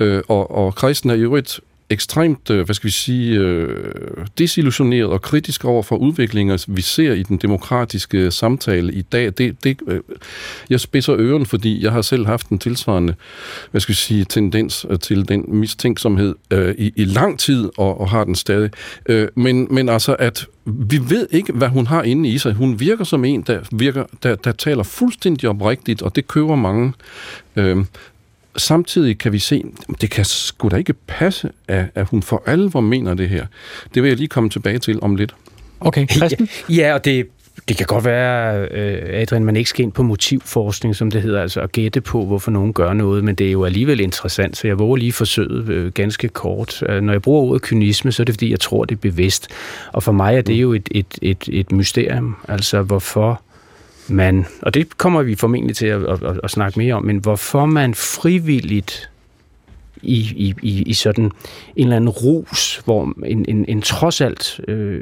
[0.00, 1.60] øh, og, og kristne er i øvrigt
[1.92, 7.12] ekstremt, øh, hvad skal vi sige, øh, desillusioneret og kritisk over for udviklinger, vi ser
[7.12, 9.32] i den demokratiske samtale i dag.
[9.38, 10.00] Det, det, øh,
[10.70, 13.14] jeg spidser øren, fordi jeg har selv haft en tilsvarende,
[13.70, 18.10] hvad skal vi sige, tendens til den mistænksomhed øh, i, i lang tid, og, og
[18.10, 18.70] har den stadig.
[19.06, 22.54] Øh, men, men altså, at vi ved ikke, hvad hun har inde i sig.
[22.54, 26.92] Hun virker som en, der, virker, der, der taler fuldstændig oprigtigt, og det køber mange.
[27.56, 27.84] Øh,
[28.56, 29.64] samtidig kan vi se,
[30.00, 33.46] det kan sgu da ikke passe, at, at hun for alvor mener det her.
[33.94, 35.34] Det vil jeg lige komme tilbage til om lidt.
[35.80, 36.48] Okay, Christen?
[36.68, 37.26] Ja, og det,
[37.68, 41.42] det kan godt være, øh, Adrian, man ikke skal ind på motivforskning, som det hedder,
[41.42, 44.66] altså at gætte på, hvorfor nogen gør noget, men det er jo alligevel interessant, så
[44.66, 46.82] jeg våger lige forsøget øh, ganske kort.
[46.88, 49.48] Øh, når jeg bruger ordet kynisme, så er det, fordi jeg tror, det er bevidst.
[49.92, 53.42] Og for mig er det jo et, et, et, et mysterium, altså hvorfor
[54.12, 57.66] man, og det kommer vi formentlig til at, at, at snakke mere om, men hvorfor
[57.66, 59.10] man frivilligt
[60.02, 61.32] i, i, i, i sådan en
[61.76, 65.00] eller anden rus, hvor en, en, en trods alt øh,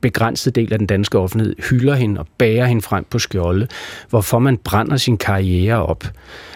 [0.00, 3.66] begrænset del af den danske offentlighed hylder hende og bærer hende frem på skjolde,
[4.10, 6.04] hvorfor man brænder sin karriere op.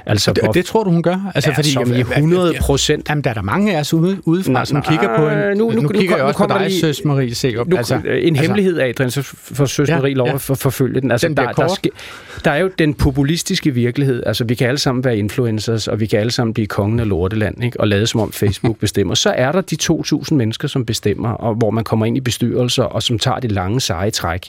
[0.07, 1.33] Altså, det, hvor, det tror du, hun gør?
[1.35, 3.09] Altså, ja, fordi, som i 100 procent.
[3.09, 5.57] Jamen, der er der mange af os ude, udefra, nej, som kigger på en...
[5.59, 7.66] Nu, nu, nu, kigger nu, jeg også på dig, Søs Marie Serup.
[7.66, 11.11] Nu, altså, en altså, hemmelighed, Adrian, så får Søs Marie ja, lov at forfølge den.
[11.11, 11.90] Altså, den der, der, ske,
[12.44, 14.22] der er jo den populistiske virkelighed.
[14.27, 17.09] Altså, vi kan alle sammen være influencers, og vi kan alle sammen blive kongen af
[17.09, 17.75] lorteland, ikke?
[17.78, 19.14] Og lade som om Facebook bestemmer.
[19.14, 22.84] Så er der de 2.000 mennesker, som bestemmer, og hvor man kommer ind i bestyrelser,
[22.84, 24.48] og som tager det lange seje træk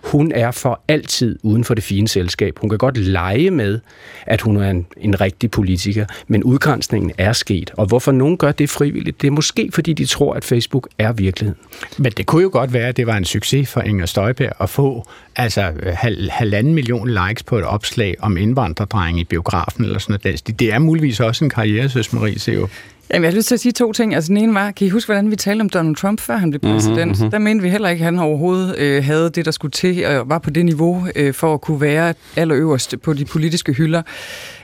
[0.00, 2.58] hun er for altid uden for det fine selskab.
[2.58, 3.80] Hun kan godt lege med,
[4.26, 7.70] at hun er en, en rigtig politiker, men udgrænsningen er sket.
[7.76, 11.12] Og hvorfor nogen gør det frivilligt, det er måske fordi de tror, at Facebook er
[11.12, 11.60] virkeligheden.
[11.98, 14.70] Men det kunne jo godt være, at det var en succes for Inger Støjberg at
[14.70, 15.04] få
[15.36, 20.58] altså hal, halvanden million likes på et opslag om indvandrerdreng i biografen eller sådan noget.
[20.60, 22.68] Det er muligvis også en karriere, søs Marie jo.
[23.10, 24.14] Jamen, jeg har lyst til at sige to ting.
[24.14, 26.50] Altså, den ene var, kan I huske, hvordan vi talte om Donald Trump, før han
[26.50, 27.18] blev mhm, præsident?
[27.18, 27.30] Mm-hmm.
[27.30, 30.28] Der mente vi heller ikke, at han overhovedet øh, havde det, der skulle til, og
[30.28, 34.02] var på det niveau øh, for at kunne være allerøverst på de politiske hylder.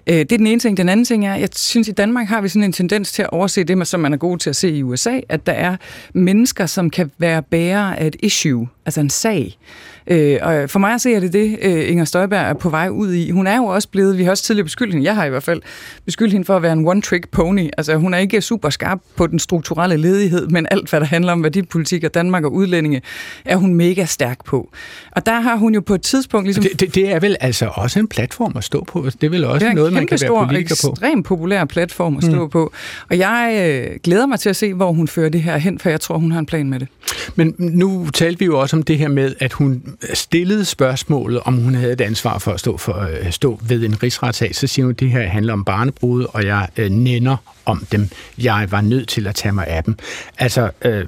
[0.07, 0.77] Øh, det er den ene ting.
[0.77, 3.31] Den anden ting er, jeg synes, i Danmark har vi sådan en tendens til at
[3.31, 5.77] overse det, som man er god til at se i USA, at der er
[6.13, 9.59] mennesker, som kan være bærere af et issue, altså en sag.
[10.07, 12.89] Øh, og for mig at se, er det det, øh, Inger Støjberg er på vej
[12.89, 13.31] ud i.
[13.31, 15.43] Hun er jo også blevet, vi har også tidligere beskyldt hende, jeg har i hvert
[15.43, 15.63] fald
[16.05, 17.71] beskyldt hende for at være en one-trick pony.
[17.79, 21.33] Altså hun er ikke super skarp på den strukturelle ledighed, men alt, hvad der handler
[21.33, 23.03] om værdipolitik og Danmark og udlændinge,
[23.45, 24.71] er hun mega stærk på.
[25.11, 26.65] Og der har hun jo på et tidspunkt ligesom...
[26.65, 29.07] Det, det, det er vel altså også en platform at stå på.
[29.21, 30.87] Det er vel også det er noget, man kan være politiker på.
[30.87, 32.51] Er en ekstremt populær platform at stå mm.
[32.51, 32.73] på.
[33.11, 35.91] Og jeg øh, glæder mig til at se, hvor hun fører det her hen, for
[35.91, 36.89] jeg tror, hun har en plan med det.
[37.35, 39.83] Men nu talte vi jo også om det her med, at hun
[40.15, 44.03] stillede spørgsmålet, om hun havde et ansvar for at stå, for, øh, stå ved en
[44.03, 44.55] rigsretssag.
[44.55, 48.09] Så siger hun, at det her handler om barnebrud, og jeg øh, nænder om dem.
[48.39, 49.97] Jeg var nødt til at tage mig af dem.
[50.39, 51.05] Altså, øh,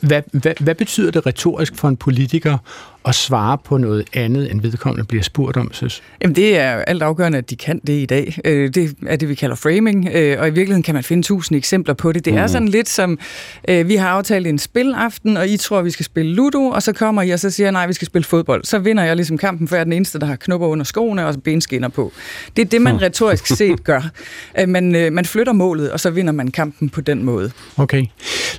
[0.00, 2.58] hvad, hvad, hvad betyder det retorisk for en politiker
[3.04, 6.02] at svare på noget andet, end vedkommende bliver spurgt om, synes?
[6.22, 8.38] Jamen, det er alt afgørende, at de kan det i dag.
[8.44, 11.56] Øh, det er det, vi kalder framing, øh, og i virkeligheden kan man finde tusind
[11.56, 12.24] eksempler på det.
[12.24, 12.48] Det er mm.
[12.48, 13.18] sådan lidt som,
[13.68, 16.92] øh, vi har aftalt en spilaften, og I tror, vi skal spille Ludo, og så
[16.92, 18.64] kommer I og så siger, nej, vi skal spille fodbold.
[18.64, 21.26] Så vinder jeg ligesom kampen, for jeg er den eneste, der har knupper under skoene
[21.26, 22.12] og benskinner på.
[22.56, 24.02] Det er det, man retorisk set gør.
[24.66, 27.50] Man, man flytter målet, og så vinder man kampen på den måde.
[27.76, 28.06] Okay.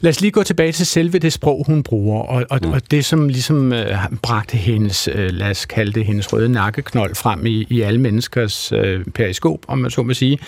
[0.01, 2.71] Lad os lige gå tilbage til selve det sprog, hun bruger, og, og, mm.
[2.71, 3.97] og det, som ligesom øh,
[4.31, 8.71] bragte hendes, øh, lad os kalde det, hendes røde nakkeknold frem i, i alle menneskers
[8.71, 10.39] øh, periskop, om man så må sige.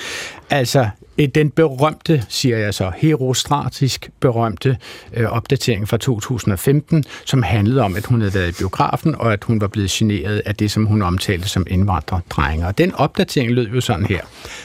[0.50, 4.78] Altså, øh, den berømte, siger jeg så, herostratisk berømte
[5.14, 9.44] øh, opdatering fra 2015, som handlede om, at hun havde været i biografen, og at
[9.44, 12.68] hun var blevet generet af det, som hun omtalte som indvandrerdrenger.
[12.68, 14.22] Og den opdatering lød jo sådan her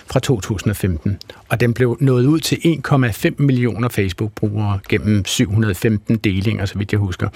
[0.07, 6.79] fra 2015, og den blev nået ud til 1,5 millioner Facebook-brugere gennem 715 delinger, så
[6.79, 7.29] vidt jeg husker.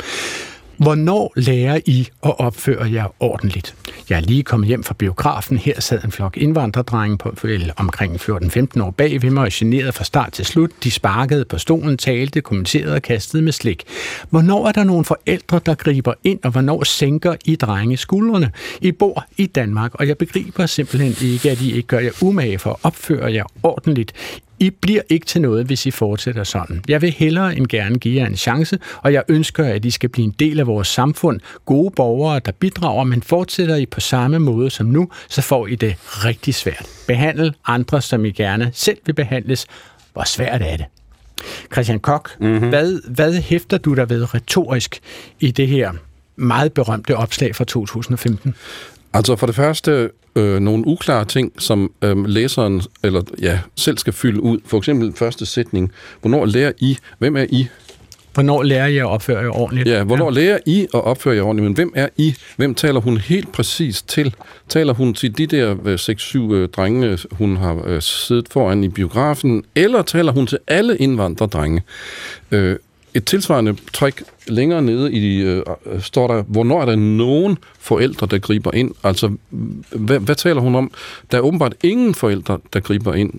[0.76, 3.74] Hvornår lærer I at opføre jer ordentligt?
[4.10, 5.56] Jeg er lige kommet hjem fra biografen.
[5.56, 9.94] Her sad en flok indvandrerdrenge på vel, omkring 14-15 år bag ved mig og generet
[9.94, 10.70] fra start til slut.
[10.84, 13.84] De sparkede på stolen, talte, kommenterede og kastede med slik.
[14.30, 18.50] Hvornår er der nogle forældre, der griber ind, og hvornår sænker I drenge skuldrene?
[18.80, 22.58] I bor i Danmark, og jeg begriber simpelthen ikke, at I ikke gør jer umage
[22.58, 24.12] for at opføre jer ordentligt.
[24.62, 26.82] I bliver ikke til noget, hvis I fortsætter sådan.
[26.88, 30.08] Jeg vil hellere end gerne give jer en chance, og jeg ønsker, at I skal
[30.08, 31.40] blive en del af vores samfund.
[31.64, 35.74] Gode borgere, der bidrager, men fortsætter I på samme måde som nu, så får I
[35.74, 36.86] det rigtig svært.
[37.06, 39.66] Behandle andre, som I gerne selv vil behandles.
[40.12, 40.86] Hvor svært er det?
[41.72, 42.68] Christian Kok, mm-hmm.
[42.68, 45.00] hvad, hvad hæfter du der ved retorisk
[45.40, 45.92] i det her
[46.36, 48.54] meget berømte opslag fra 2015?
[49.12, 54.12] Altså for det første øh, nogle uklare ting, som øh, læseren eller ja, selv skal
[54.12, 54.58] fylde ud.
[54.66, 55.92] For eksempel første sætning.
[56.20, 56.96] Hvornår lærer I?
[57.18, 57.68] Hvem er I?
[58.34, 59.88] Hvornår lærer I at opføre jer ordentligt?
[59.88, 60.40] Ja, hvornår ja.
[60.40, 61.64] lærer I at opføre jer ordentligt?
[61.64, 62.34] Men hvem er I?
[62.56, 64.34] Hvem taler hun helt præcis til?
[64.68, 65.74] Taler hun til de der
[66.50, 69.64] 6-7 øh, drenge, hun har øh, siddet foran i biografen?
[69.74, 71.82] Eller taler hun til alle indvandrerdrenge?
[72.50, 72.76] Øh,
[73.14, 78.26] et tilsvarende træk længere nede i øh, øh, står der, hvornår er der nogen forældre,
[78.30, 78.94] der griber ind?
[79.04, 79.36] Altså,
[79.90, 80.90] hvad, hvad taler hun om?
[81.30, 83.32] Der er åbenbart ingen forældre, der griber ind.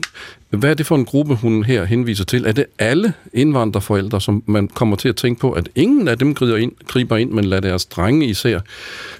[0.49, 2.45] Hvad er det for en gruppe, hun her henviser til?
[2.45, 6.35] Er det alle indvandrerforældre, som man kommer til at tænke på, at ingen af dem
[6.35, 8.59] griber ind, griber ind men lader deres drenge især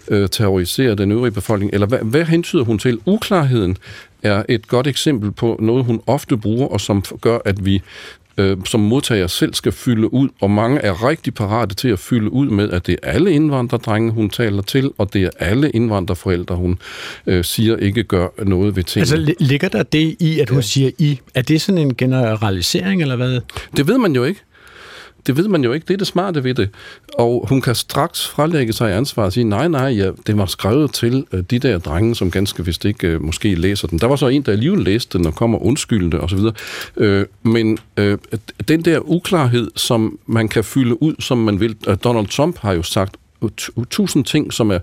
[0.07, 1.73] øh, terrorisere den øvrige befolkning?
[1.73, 2.99] Eller hvad, hvad hentyder hun til?
[3.05, 3.77] Uklarheden
[4.23, 7.81] er et godt eksempel på noget, hun ofte bruger, og som gør, at vi
[8.37, 12.33] øh, som modtager selv skal fylde ud, og mange er rigtig parate til at fylde
[12.33, 16.55] ud med, at det er alle indvandrerdrenge, hun taler til, og det er alle indvandrerforældre,
[16.55, 16.79] hun
[17.27, 19.25] øh, siger ikke gør noget ved tingene.
[19.25, 20.61] Altså ligger der det i, at hun ja.
[20.61, 21.19] siger I?
[21.35, 23.39] Er det sådan en generalisering, eller hvad?
[23.77, 24.41] Det ved man jo ikke.
[25.27, 25.85] Det ved man jo ikke.
[25.87, 26.69] Det er det smarte ved det.
[27.17, 30.93] Og hun kan straks frelægge sig ansvar og sige, nej, nej, ja, det var skrevet
[30.93, 33.99] til uh, de der drenge, som ganske vist ikke uh, måske læser den.
[33.99, 36.37] Der var så en, der alligevel læste den og kommer og osv.
[36.37, 36.51] Uh,
[36.97, 38.17] øh, men uh,
[38.67, 41.75] den der uklarhed, som man kan fylde ud, som man vil.
[41.87, 43.15] Uh, Donald Trump har jo sagt
[43.89, 44.79] tusind ting, som er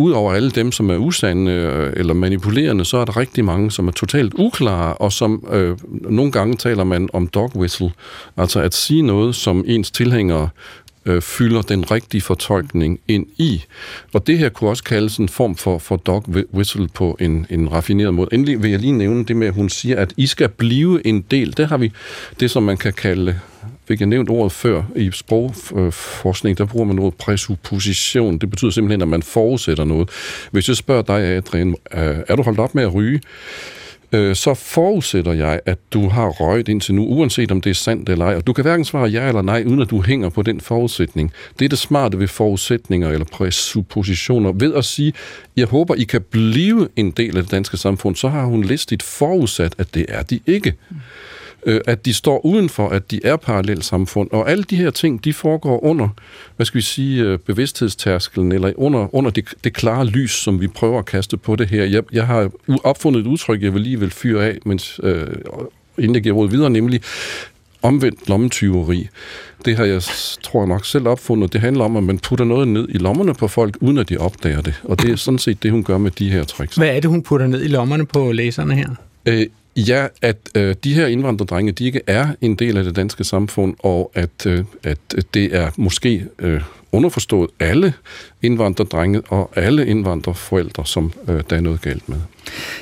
[0.00, 3.88] Udover alle dem, som er usande øh, eller manipulerende, så er der rigtig mange, som
[3.88, 7.90] er totalt uklare, og som øh, nogle gange taler man om dog whistle,
[8.36, 10.48] altså at sige noget, som ens tilhængere
[11.06, 13.64] øh, fylder den rigtige fortolkning ind i.
[14.12, 17.72] Og det her kunne også kaldes en form for, for dog whistle på en, en
[17.72, 18.28] raffineret måde.
[18.32, 21.24] Endelig vil jeg lige nævne det med, at hun siger, at I skal blive en
[21.30, 21.56] del.
[21.56, 21.92] Det har vi
[22.40, 23.40] det, som man kan kalde
[23.88, 28.38] fik jeg nævnt ordet før i sprogforskning, der bruger man ordet presupposition.
[28.38, 30.08] Det betyder simpelthen, at man forudsætter noget.
[30.50, 33.20] Hvis jeg spørger dig, Adrian, øh, er du holdt op med at ryge?
[34.12, 38.08] Øh, så forudsætter jeg, at du har røget indtil nu, uanset om det er sandt
[38.08, 38.34] eller ej.
[38.34, 41.32] Og du kan hverken svare ja eller nej, uden at du hænger på den forudsætning.
[41.58, 44.52] Det er det smarte ved forudsætninger eller præsuppositioner.
[44.52, 45.12] Ved at sige,
[45.56, 49.02] jeg håber, I kan blive en del af det danske samfund, så har hun listigt
[49.02, 50.74] forudsat, at det er de ikke.
[51.66, 54.30] Øh, at de står udenfor, at de er parallelt samfund.
[54.30, 56.08] Og alle de her ting, de foregår under,
[56.56, 60.68] hvad skal vi sige, øh, bevidsthedstærskelen, eller under, under det, det klare lys, som vi
[60.68, 61.84] prøver at kaste på det her.
[61.84, 62.50] Jeg, jeg har
[62.84, 65.26] opfundet et udtryk, jeg vil lige vil fyre af, mens, øh,
[65.98, 67.00] inden jeg giver råd videre, nemlig
[67.82, 69.08] omvendt lommetyveri.
[69.64, 70.02] Det har jeg,
[70.42, 71.52] tror jeg nok selv opfundet.
[71.52, 74.16] Det handler om, at man putter noget ned i lommerne på folk, uden at de
[74.16, 74.74] opdager det.
[74.84, 76.76] Og det er sådan set det, hun gør med de her tricks.
[76.76, 78.88] Hvad er det, hun putter ned i lommerne på læserne her?
[79.26, 79.46] Øh,
[79.78, 83.74] Ja, at øh, de her indvandrerdrenge, de ikke er en del af det danske samfund,
[83.78, 84.98] og at, øh, at
[85.34, 86.60] det er måske øh,
[86.92, 87.92] underforstået alle
[88.42, 92.18] indvandrerdrenge og alle indvandrerforældre, som øh, der er noget galt med.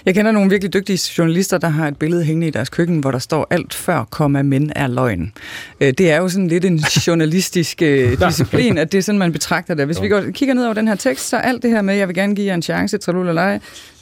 [0.07, 3.11] Jeg kender nogle virkelig dygtige journalister, der har et billede hængende i deres køkken, hvor
[3.11, 5.33] der står alt før, komma, men er løgn.
[5.81, 9.33] Øh, det er jo sådan lidt en journalistisk øh, disciplin, at det er sådan, man
[9.33, 9.87] betragter det.
[9.87, 12.09] Hvis vi går, kigger ned over den her tekst, så alt det her med, jeg
[12.09, 13.53] vil gerne give jer en chance, tralulala,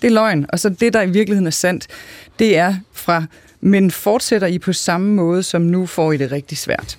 [0.02, 0.46] det er løgn.
[0.48, 1.86] Og så det, der i virkeligheden er sandt,
[2.38, 3.24] det er fra
[3.66, 6.98] men fortsætter I på samme måde, som nu får I det rigtig svært?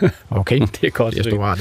[0.30, 1.14] Okay, det er godt.
[1.14, 1.56] Står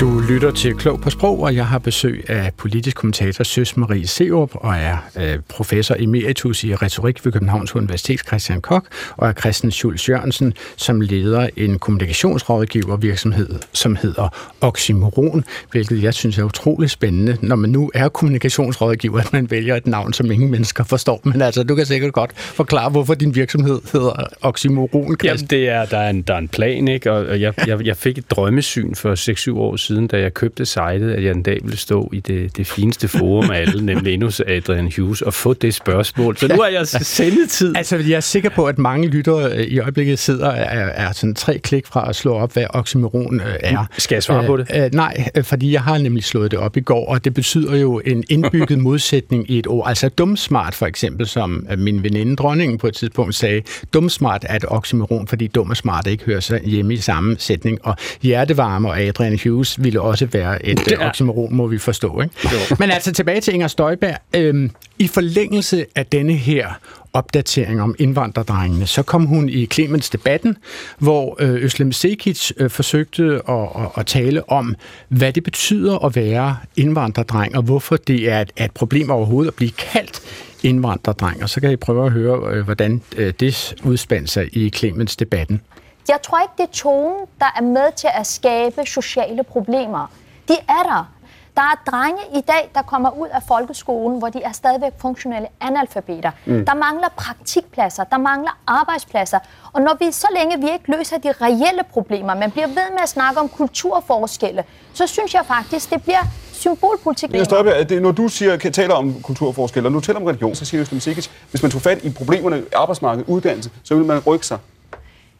[0.00, 4.06] du lytter til Klog på Sprog, og jeg har besøg af politisk kommentator Søs Marie
[4.06, 8.86] Seup, og er øh, professor emeritus i retorik ved Københavns Universitet Christian Kok,
[9.16, 14.28] og er Christian Schulz Jørgensen, som leder en kommunikationsrådgivervirksomhed, som hedder
[14.60, 19.76] Oxymoron, hvilket jeg synes er utrolig spændende, når man nu er kommunikationsrådgiver, at man vælger
[19.76, 21.20] et navn, som ingen mennesker forstår.
[21.24, 25.36] Men altså, du kan sikkert godt forklare, hvorfor din virksomhed hedder Oxymoron, Christian.
[25.36, 27.12] Jamen, det er, der er en, der er en plan, ikke?
[27.12, 31.10] Og jeg, jeg, jeg fik et drømmesyn for 6-7 år siden, da jeg købte sitet,
[31.10, 34.30] at jeg en dag ville stå i det, det fineste forum af alle, nemlig endnu
[34.46, 36.36] Adrian Hughes, og få det spørgsmål.
[36.36, 37.76] Så nu er jeg sendetid.
[37.76, 41.34] Altså, jeg er sikker på, at mange lyttere øh, i øjeblikket sidder er, er sådan
[41.34, 43.86] tre klik fra at slå op, hvad oxymoron øh, er.
[43.98, 44.66] Skal jeg svare på det?
[44.70, 47.76] Æ, øh, nej, fordi jeg har nemlig slået det op i går, og det betyder
[47.76, 49.88] jo en indbygget modsætning i et ord.
[49.88, 53.62] Altså dumsmart for eksempel, som min veninde dronningen på et tidspunkt sagde,
[53.94, 57.78] dumsmart er et oxymoron, fordi dum og smart ikke hører sig hjemme i samme sætning.
[57.82, 61.08] Og hjertevarme og Adrian Hughes ville også være et ja.
[61.08, 62.20] oxymoron, må vi forstå.
[62.20, 62.34] Ikke?
[62.44, 62.76] Jo.
[62.78, 64.16] Men altså tilbage til Inger Støjberg.
[64.34, 66.68] Øhm, I forlængelse af denne her
[67.12, 70.56] opdatering om indvandrerdrengene, så kom hun i Clemens debatten,
[70.98, 74.74] hvor øh, Øslem Sekic øh, forsøgte at, at, tale om,
[75.08, 79.54] hvad det betyder at være indvandrerdreng, og hvorfor det er et, et problem overhovedet at
[79.54, 80.20] blive kaldt
[80.62, 81.42] indvandrerdreng.
[81.42, 85.16] Og så kan I prøve at høre, øh, hvordan øh, det udspandt sig i Clemens
[85.16, 85.60] debatten.
[86.08, 90.10] Jeg tror ikke, det er tonen, der er med til at skabe sociale problemer.
[90.48, 91.12] De er der.
[91.56, 95.48] Der er drenge i dag, der kommer ud af folkeskolen, hvor de er stadigvæk funktionelle
[95.60, 96.30] analfabeter.
[96.46, 96.66] Mm.
[96.66, 99.38] Der mangler praktikpladser, der mangler arbejdspladser.
[99.72, 103.00] Og når vi så længe vi ikke løser de reelle problemer, men bliver ved med
[103.02, 104.64] at snakke om kulturforskelle,
[104.94, 107.30] så synes jeg faktisk, det bliver symbolpolitik.
[107.32, 110.54] Men Støjberg, det, når du siger, kan, taler om kulturforskelle, og nu taler om religion,
[110.54, 114.18] så siger du, at hvis man tog fat i problemerne, arbejdsmarked, uddannelse, så vil man
[114.18, 114.58] rykke sig.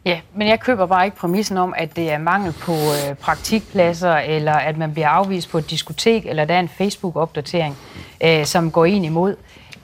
[0.07, 4.15] Ja, men jeg køber bare ikke præmissen om, at det er mangel på øh, praktikpladser,
[4.15, 7.77] eller at man bliver afvist på et diskotek, eller der er en Facebook-opdatering,
[8.23, 9.35] øh, som går ind imod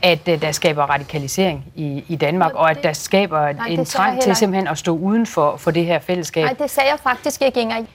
[0.04, 4.22] at øh, der skaber radikalisering i, i Danmark, og at der skaber Nej, en trang
[4.22, 6.44] til simpelthen at stå uden for, for det her fællesskab.
[6.44, 7.86] Nej, det sagde jeg faktisk ikke, Inger.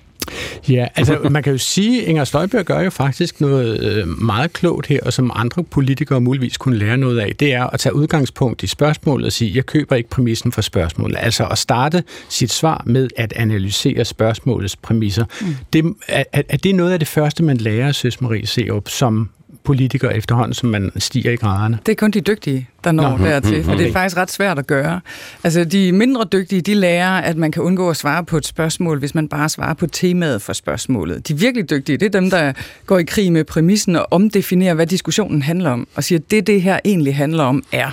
[0.69, 4.53] Ja, altså man kan jo sige, at Inger Støjberg gør jo faktisk noget øh, meget
[4.53, 7.95] klogt her, og som andre politikere muligvis kunne lære noget af, det er at tage
[7.95, 11.17] udgangspunkt i spørgsmålet og sige, jeg køber ikke præmissen for spørgsmålet.
[11.21, 15.25] Altså at starte sit svar med at analysere spørgsmålets præmisser.
[15.41, 15.47] Mm.
[15.73, 19.29] Det, er, er det noget af det første, man lærer, Søs Marie Seup, som
[19.69, 21.79] politiker efterhånden, som man stiger i graderne?
[21.87, 24.59] Det er kun de dygtige, der når Nå, dertil, for det er faktisk ret svært
[24.59, 25.01] at gøre.
[25.45, 28.99] Altså, de mindre dygtige, de lærer, at man kan undgå at svare på et spørgsmål,
[28.99, 31.29] hvis man bare svarer på temaet for spørgsmålet.
[31.29, 32.53] De virkelig dygtige, det er dem, der
[32.87, 36.47] går i krig med præmissen og omdefinerer, hvad diskussionen handler om, og siger, at det,
[36.47, 37.91] det her egentlig handler om, er.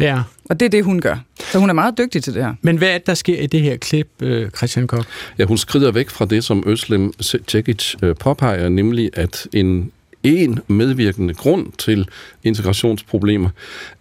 [0.00, 0.22] Ja.
[0.44, 1.16] Og det er det, hun gør.
[1.52, 2.54] Så hun er meget dygtig til det her.
[2.62, 5.08] Men hvad er det, der sker i det her klip, øh, Christian Koch?
[5.38, 7.12] Ja, hun skrider væk fra det, som Øslem
[7.48, 9.90] Cekic øh, påpeger, nemlig at en
[10.26, 12.08] en medvirkende grund til
[12.44, 13.48] integrationsproblemer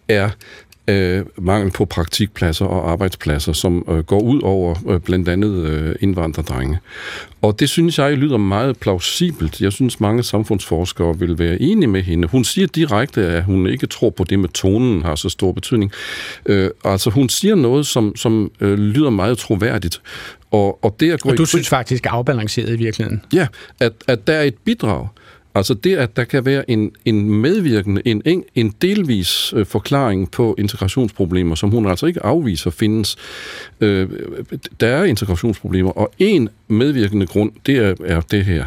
[0.08, 0.30] er
[0.88, 5.96] øh, mangel på praktikpladser og arbejdspladser, som øh, går ud over øh, blandt andet øh,
[6.00, 6.80] indvandrerdrenge.
[7.42, 9.62] Og det synes jeg lyder meget plausibelt.
[9.62, 12.28] Jeg synes, mange samfundsforskere vil være enige med hende.
[12.28, 15.92] Hun siger direkte, at hun ikke tror på det med tonen har så stor betydning.
[16.46, 20.02] Øh, altså hun siger noget, som, som øh, lyder meget troværdigt.
[20.52, 21.46] Og, og, det at gå og du i...
[21.46, 23.22] synes faktisk er afbalanceret i virkeligheden?
[23.34, 23.48] Ja,
[23.80, 25.08] at, at der er et bidrag.
[25.56, 30.56] Altså det, at der kan være en, en medvirkende, en, en delvis øh, forklaring på
[30.58, 33.18] integrationsproblemer, som hun altså ikke afviser findes.
[33.82, 34.10] Øh,
[34.80, 38.66] der er integrationsproblemer, og en medvirkende grund, det er, er det her.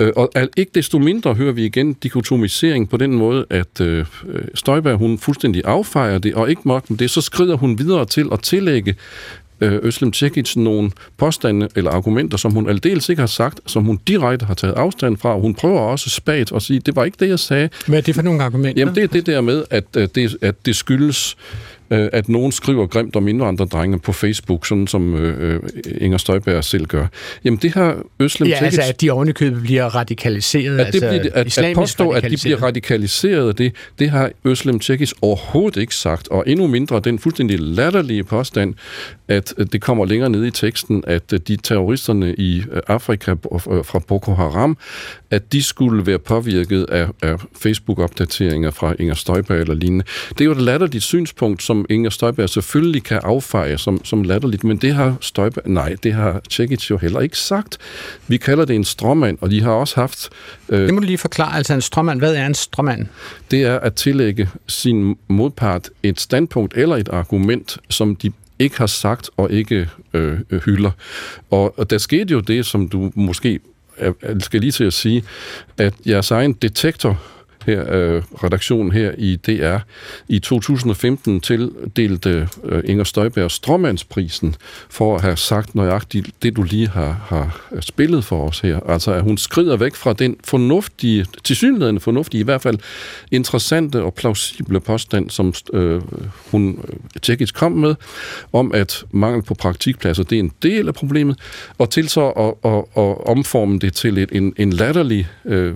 [0.00, 4.06] Øh, og ikke desto mindre hører vi igen dikotomisering på den måde, at øh,
[4.54, 8.28] Støjberg hun fuldstændig affejer det, og ikke nok med det, så skrider hun videre til
[8.32, 8.94] at tillægge
[9.60, 14.00] øh, Øslem Tjekic nogle påstande eller argumenter, som hun aldeles ikke har sagt, som hun
[14.08, 17.16] direkte har taget afstand fra, og hun prøver også spat at sige, det var ikke
[17.20, 17.68] det, jeg sagde.
[17.86, 18.80] Hvad er det for nogle argumenter?
[18.80, 21.36] Jamen, det er det der med, at, at, det, at det skyldes
[21.90, 25.60] øh, at nogen skriver grimt om indvandrerdrenge på Facebook, sådan som øh, øh
[26.00, 27.06] Inger Støjberg selv gør.
[27.44, 30.78] Jamen det har Øslem Ja, altså at de ovenikøbet bliver radikaliseret.
[30.78, 34.78] At, det altså, bliver, at, at påstå, at de bliver radikaliseret, det, det har Øslem
[34.78, 38.74] Tjekkis overhovedet ikke sagt, og endnu mindre den fuldstændig latterlige påstand,
[39.28, 44.76] at det kommer længere ned i teksten, at de terroristerne i Afrika fra Boko Haram,
[45.30, 50.04] at de skulle være påvirket af, af Facebook-opdateringer fra Inger Støjberg eller lignende.
[50.28, 54.64] Det er jo et latterligt synspunkt, som Inger Støjberg selvfølgelig kan affeje som, som latterligt,
[54.64, 57.78] men det har Støjberg, nej, det har Tjekic jo heller ikke sagt.
[58.28, 60.28] Vi kalder det en stråmand, og de har også haft...
[60.68, 62.18] Øh, det må du lige forklare, altså en stråmand.
[62.18, 63.06] Hvad er en stråmand?
[63.50, 68.86] Det er at tillægge sin modpart et standpunkt eller et argument, som de ikke har
[68.86, 70.90] sagt og ikke øh, hylder.
[71.50, 73.60] Og, og der skete jo det, som du måske
[74.00, 75.24] jeg skal lige til at sige,
[75.78, 77.22] at jeres egen detektor
[77.66, 79.78] her, øh, redaktionen her i DR,
[80.28, 84.56] i 2015 tildelte øh, Inger Støjberg Stråmandsprisen
[84.88, 88.80] for at have sagt nøjagtigt det, du lige har, har spillet for os her.
[88.80, 92.78] Altså, at hun skrider væk fra den fornuftige, tilsyneladende fornuftige, i hvert fald
[93.30, 96.02] interessante og plausible påstand, som øh,
[96.50, 97.94] hun øh, tjekkisk kom med,
[98.52, 101.38] om at mangel på praktikpladser, det er en del af problemet,
[101.78, 105.74] og til så at, at, at omforme det til et, en, en latterlig øh,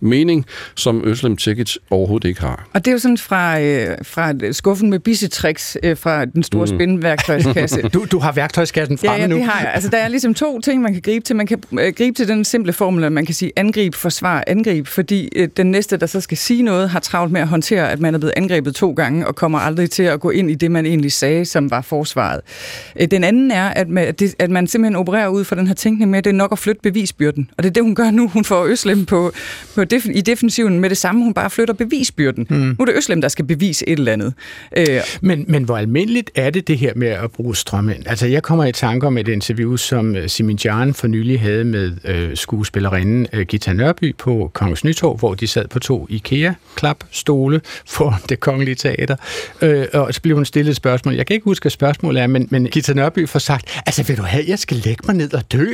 [0.00, 2.68] mening, som Øslem Tjekic overhovedet ikke har.
[2.72, 6.66] Og det er jo sådan fra, øh, fra skuffen med bissetricks øh, fra den store
[6.66, 6.76] mm.
[6.76, 7.82] spændværktøjskasse.
[7.94, 9.36] du, du har værktøjskassen fremme ja, ja, nu.
[9.36, 9.74] det har jeg.
[9.74, 11.36] Altså, der er ligesom to ting, man kan gribe til.
[11.36, 14.86] Man kan øh, gribe til den simple formel, at man kan sige angrib, forsvar, angrib,
[14.86, 18.00] fordi øh, den næste, der så skal sige noget, har travlt med at håndtere, at
[18.00, 20.70] man er blevet angrebet to gange, og kommer aldrig til at gå ind i det,
[20.70, 22.40] man egentlig sagde, som var forsvaret.
[23.00, 25.74] Øh, den anden er, at man, det, at man simpelthen opererer ud fra den her
[25.74, 27.50] tænkning med, at det er nok at flytte bevisbyrden.
[27.56, 28.28] Og det er det, hun gør nu.
[28.28, 29.32] Hun får Øslem på,
[29.74, 32.46] på i defensiven med det samme, hun bare flytter bevisbyrden.
[32.50, 32.56] Mm.
[32.56, 34.34] Nu er det Øslem, der skal bevise et eller andet.
[34.76, 34.86] Øh.
[35.20, 38.02] Men, men hvor almindeligt er det det her med at bruge strømmænd?
[38.06, 41.64] Altså jeg kommer i tanke om et interview, som øh, Simin Jan for nylig havde
[41.64, 47.60] med øh, skuespillerinden øh, Gita Nørby på Kongens Nytorv, hvor de sad på to IKEA-klapstole
[47.86, 49.16] for det kongelige teater.
[49.62, 51.14] Øh, og så blev hun stillet et spørgsmål.
[51.14, 54.16] Jeg kan ikke huske, hvad spørgsmålet er, men, men Gita Nørby får sagt, altså vil
[54.16, 55.66] du have, jeg skal lægge mig ned og dø?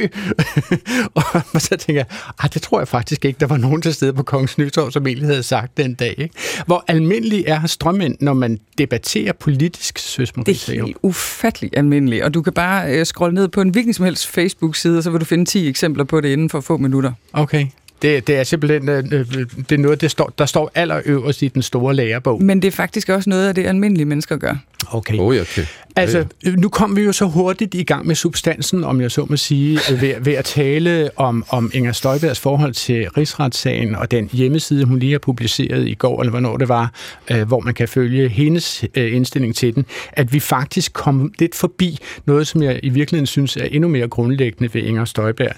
[1.55, 2.05] og så tænker
[2.43, 5.07] jeg, det tror jeg faktisk ikke, der var nogen til stede på Kongens Nytorv, som
[5.07, 6.15] egentlig havde sagt den dag.
[6.19, 6.35] Ikke?
[6.67, 9.99] Hvor almindelig er strømmænd, når man debatterer politisk,
[10.37, 13.69] man Det er helt ufattelig almindeligt, og du kan bare uh, scrolle ned på en
[13.69, 16.61] hvilken som helst Facebook-side, og så vil du finde 10 eksempler på det inden for
[16.61, 17.13] få minutter.
[17.33, 17.67] Okay.
[18.05, 19.27] Det, det er simpelthen øh, øh,
[19.69, 22.43] det er noget, der står, der står allerøverst i den store lærebog.
[22.43, 24.55] Men det er faktisk også noget af det, almindelige mennesker gør.
[24.91, 25.19] Okay.
[25.19, 25.65] Oh, okay.
[25.97, 26.25] Altså,
[26.57, 29.79] nu kom vi jo så hurtigt i gang med substansen, om jeg så må sige,
[29.91, 34.99] ved, ved at tale om, om Inger Støjbergs forhold til rigsretssagen og den hjemmeside, hun
[34.99, 36.93] lige har publiceret i går, eller hvornår det var,
[37.31, 41.55] øh, hvor man kan følge hendes øh, indstilling til den, at vi faktisk kom lidt
[41.55, 45.53] forbi noget, som jeg i virkeligheden synes er endnu mere grundlæggende ved Inger Støjberg,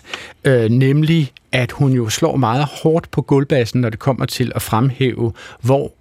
[0.44, 4.62] øh, nemlig at hun jo slår meget hårdt på gulvbassen, når det kommer til at
[4.62, 5.92] fremhæve, hvor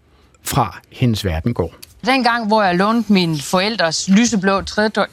[0.44, 1.74] fra hendes verden går.
[2.06, 4.62] Dengang, hvor jeg lånte min forældres lyseblå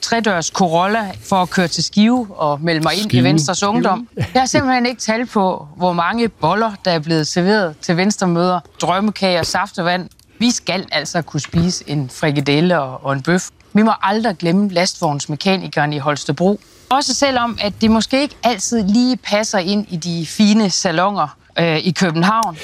[0.00, 3.20] tredørs Corolla for at køre til Skive og melde mig ind Skive.
[3.20, 4.08] i Venstres Ungdom.
[4.16, 8.60] Jeg har simpelthen ikke talt på, hvor mange boller, der er blevet serveret til Venstremøder,
[8.80, 10.08] drømmekager, saftevand.
[10.38, 13.48] Vi skal altså kunne spise en frikadelle og en bøf.
[13.72, 16.60] Vi må aldrig glemme lastvognsmekanikeren i Holstebro.
[16.92, 21.78] Også selvom, at det måske ikke altid lige passer ind i de fine salonger øh,
[21.78, 22.56] i København.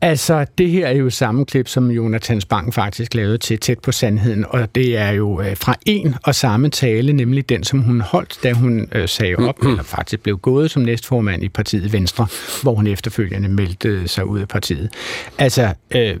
[0.00, 3.92] Altså, det her er jo samme klip, som Jonathan Spang faktisk lavede til Tæt på
[3.92, 8.00] Sandheden, og det er jo øh, fra en og samme tale, nemlig den, som hun
[8.00, 12.26] holdt, da hun øh, sagde op, eller faktisk blev gået som næstformand i partiet Venstre,
[12.62, 14.90] hvor hun efterfølgende meldte sig ud af partiet.
[15.38, 16.16] Altså, øh,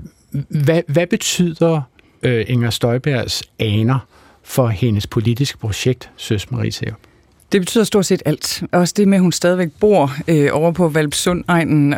[0.48, 1.80] hvad, hvad betyder
[2.22, 3.98] øh, Inger Støjbergs aner
[4.44, 6.98] for hendes politiske projekt, Søs Marie Serup?
[7.52, 8.62] Det betyder stort set alt.
[8.72, 11.44] Også det med, at hun stadigvæk bor øh, over på valpsund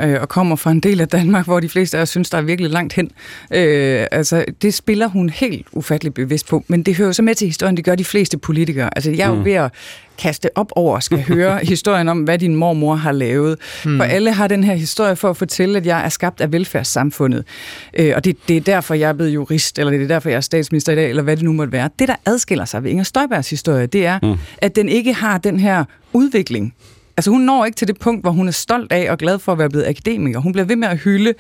[0.03, 2.39] øh, og kommer fra en del af Danmark, hvor de fleste af os synes, der
[2.39, 3.11] er virkelig langt hen.
[3.51, 6.65] Øh, altså, det spiller hun helt ufatteligt bevidst på.
[6.69, 8.91] Men det hører jo så med til historien, det gør de fleste politikere.
[8.97, 9.45] Altså, jeg er jo mm.
[9.45, 9.73] ved at
[10.19, 13.59] kaste op over skal høre historien om, hvad din mormor har lavet.
[13.85, 13.97] Mm.
[13.97, 17.45] For alle har den her historie for at fortælle, at jeg er skabt af velfærdssamfundet.
[17.99, 20.37] Øh, og det, det er derfor, jeg er blevet jurist, eller det er derfor, jeg
[20.37, 21.91] er statsminister i dag, eller hvad det nu måtte være.
[21.99, 24.35] Det, der adskiller sig ved Inger Støjbergs historie, det er, mm.
[24.59, 26.75] at den ikke har den her udvikling,
[27.17, 29.53] Altså hun når ikke til det punkt, hvor hun er stolt af og glad for
[29.53, 30.39] at være blevet akademiker.
[30.39, 31.35] Hun bliver ved med at hylde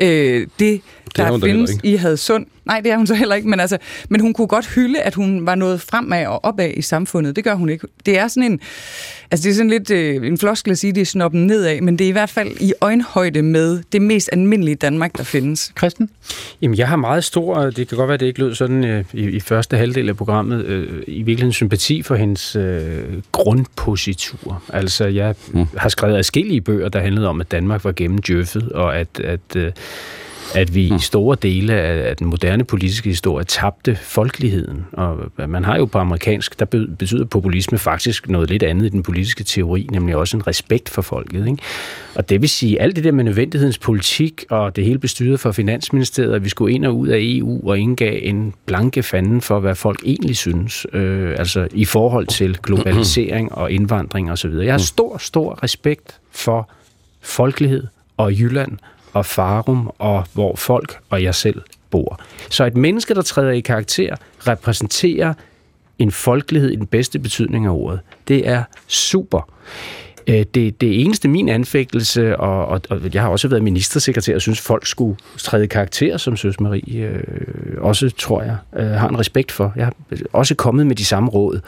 [0.00, 0.80] øh, det,
[1.16, 2.46] der findes i Hadsund.
[2.64, 5.14] Nej, det er hun så heller ikke, men, altså, men hun kunne godt hylde, at
[5.14, 7.36] hun var nået fremad og opad i samfundet.
[7.36, 7.86] Det gør hun ikke.
[8.06, 8.60] Det er sådan en,
[9.30, 11.98] altså det er sådan lidt øh, en floskel at sige, det er snoppen nedad, men
[11.98, 15.72] det er i hvert fald i øjenhøjde med det mest almindelige Danmark, der findes.
[15.78, 16.10] Christen?
[16.62, 19.04] Jamen, jeg har meget stor, det kan godt være, at det ikke lød sådan øh,
[19.12, 24.62] i, i første halvdel af programmet, øh, i virkeligheden sympati for hendes øh, grundpositur.
[24.72, 25.66] Altså, jeg mm.
[25.76, 29.72] har skrevet adskillige bøger, der handlede om, at Danmark var gennemdjøffet, og at, at øh,
[30.54, 30.98] at vi i mm.
[30.98, 34.86] store dele af den moderne politiske historie tabte folkeligheden.
[34.92, 35.16] Og
[35.48, 39.44] man har jo på amerikansk, der betyder populisme faktisk noget lidt andet i den politiske
[39.44, 41.46] teori, nemlig også en respekt for folket.
[41.46, 41.62] Ikke?
[42.14, 45.52] Og det vil sige, alt det der med nødvendighedens politik, og det hele bestyret for
[45.52, 49.60] Finansministeriet, at vi skulle ind og ud af EU og indgav en blanke fanden for,
[49.60, 54.50] hvad folk egentlig synes, øh, altså i forhold til globalisering og indvandring osv.
[54.50, 54.82] Jeg har mm.
[54.82, 56.70] stor, stor respekt for
[57.22, 57.86] folkelighed
[58.16, 58.78] og Jylland
[59.16, 62.20] og Farum, og hvor folk og jeg selv bor.
[62.50, 65.34] Så et menneske, der træder i karakter, repræsenterer
[65.98, 68.00] en folkelighed i den bedste betydning af ordet.
[68.28, 69.50] Det er super.
[70.26, 74.40] Øh, det, det eneste min anfægtelse, og, og, og jeg har også været ministersekretær, og
[74.40, 77.20] synes, folk skulle træde karakter, som Søs Marie øh,
[77.78, 79.72] også, tror jeg, øh, har en respekt for.
[79.76, 79.94] Jeg har
[80.32, 81.60] også kommet med de samme råd.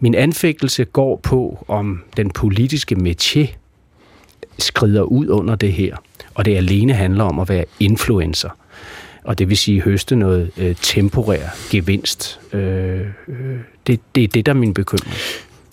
[0.00, 3.46] Min anfægtelse går på, om den politiske métier
[4.58, 5.96] skrider ud under det her
[6.38, 8.48] og det alene handler om at være influencer.
[9.24, 12.40] Og det vil sige høste noget øh, temporær gevinst.
[12.52, 15.14] Øh, øh, det, det er det, der er min bekymring.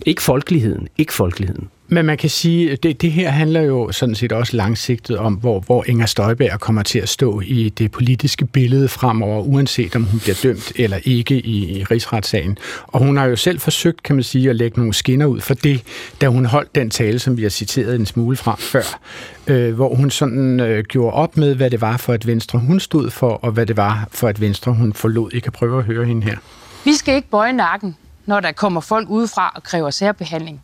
[0.05, 1.69] Ikke folkeligheden, ikke folkeligheden.
[1.87, 5.33] Men man kan sige, at det, det her handler jo sådan set også langsigtet om,
[5.33, 10.03] hvor, hvor Inger Støjberg kommer til at stå i det politiske billede fremover, uanset om
[10.03, 12.57] hun bliver dømt eller ikke i, i rigsretssagen.
[12.87, 15.53] Og hun har jo selv forsøgt, kan man sige, at lægge nogle skinner ud for
[15.53, 15.83] det,
[16.21, 18.99] da hun holdt den tale, som vi har citeret en smule fra før,
[19.47, 22.79] øh, hvor hun sådan øh, gjorde op med, hvad det var for et venstre, hun
[22.79, 25.31] stod for, og hvad det var for et venstre, hun forlod.
[25.33, 26.37] I kan prøve at høre hende her.
[26.85, 30.61] Vi skal ikke bøje nakken, når der kommer folk udefra og kræver særbehandling.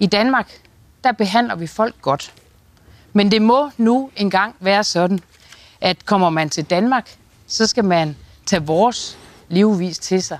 [0.00, 0.60] I Danmark,
[1.04, 2.32] der behandler vi folk godt.
[3.12, 5.20] Men det må nu engang være sådan,
[5.80, 10.38] at kommer man til Danmark, så skal man tage vores livvis til sig.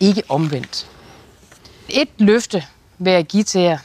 [0.00, 0.90] Ikke omvendt.
[1.88, 2.64] Et løfte
[2.98, 3.78] vil jeg give til jer,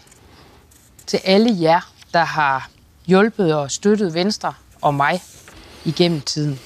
[1.08, 2.70] til alle jer, der har
[3.06, 5.22] hjulpet og støttet Venstre og mig
[5.86, 6.60] igennem tiden.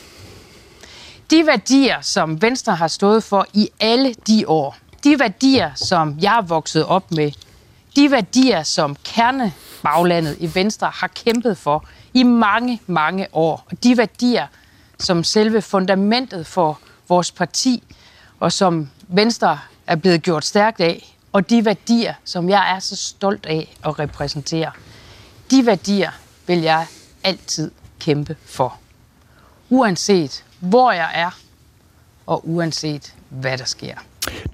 [1.32, 6.38] De værdier, som Venstre har stået for i alle de år, de værdier, som jeg
[6.38, 7.32] er vokset op med,
[7.96, 13.98] de værdier, som kernebaglandet i Venstre har kæmpet for i mange, mange år, og de
[13.98, 14.48] værdier,
[15.00, 16.80] som selve fundamentet for
[17.10, 17.84] vores parti,
[18.40, 22.96] og som Venstre er blevet gjort stærkt af, og de værdier, som jeg er så
[22.96, 24.72] stolt af at repræsentere,
[25.52, 26.12] de værdier
[26.48, 26.88] vil jeg
[27.24, 28.80] altid kæmpe for.
[29.70, 31.32] Uanset hvor jeg er,
[32.26, 33.96] og uanset hvad der sker.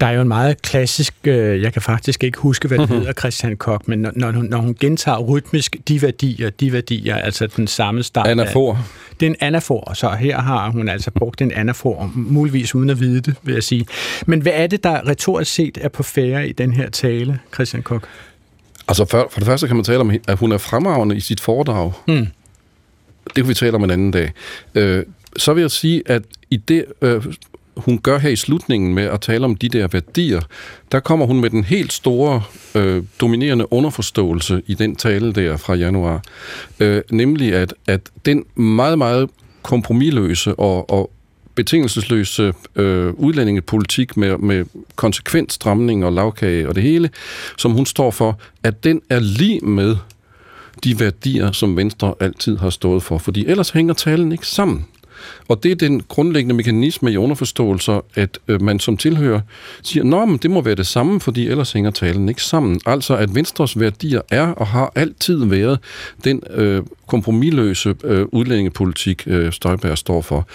[0.00, 2.98] Der er jo en meget klassisk, øh, jeg kan faktisk ikke huske, hvad det mhm.
[2.98, 7.16] hedder, Christian Kok, men når, når, hun, når hun gentager rytmisk de værdier, de værdier,
[7.16, 8.26] altså den samme start.
[8.26, 8.72] Anafor.
[8.72, 8.78] Af,
[9.20, 13.00] det er en anafor, så her har hun altså brugt en anafor, muligvis uden at
[13.00, 13.86] vide det, vil jeg sige.
[14.26, 17.82] Men hvad er det, der retorisk set er på færre i den her tale, Christian
[17.82, 18.08] Kok?
[18.88, 21.40] Altså for, for det første kan man tale om, at hun er fremragende i sit
[21.40, 21.92] foredrag.
[22.08, 22.26] Mm.
[23.24, 24.32] Det kan vi tale om en anden dag.
[24.74, 25.04] Øh,
[25.36, 27.24] så vil jeg sige, at i det øh,
[27.76, 30.40] hun gør her i slutningen med at tale om de der værdier,
[30.92, 32.42] der kommer hun med den helt store,
[32.74, 36.22] øh, dominerende underforståelse i den tale der fra januar.
[36.80, 39.30] Øh, nemlig at, at den meget, meget
[39.62, 41.10] kompromilløse og, og
[41.54, 44.64] betingelsesløse øh, udlændingepolitik med, med
[44.96, 47.10] konsekvent stramning og lavkage og det hele,
[47.58, 49.96] som hun står for, at den er lige med
[50.84, 53.18] de værdier, som Venstre altid har stået for.
[53.18, 54.86] Fordi ellers hænger talen ikke sammen.
[55.48, 59.40] Og det er den grundlæggende mekanisme i underforståelser, at øh, man som tilhører
[59.82, 62.80] siger, nå, men det må være det samme, fordi ellers hænger talen ikke sammen.
[62.86, 65.78] Altså, at Venstres værdier er og har altid været
[66.24, 70.46] den øh, kompromilløse øh, udlændingepolitik, øh, Støjberg står for.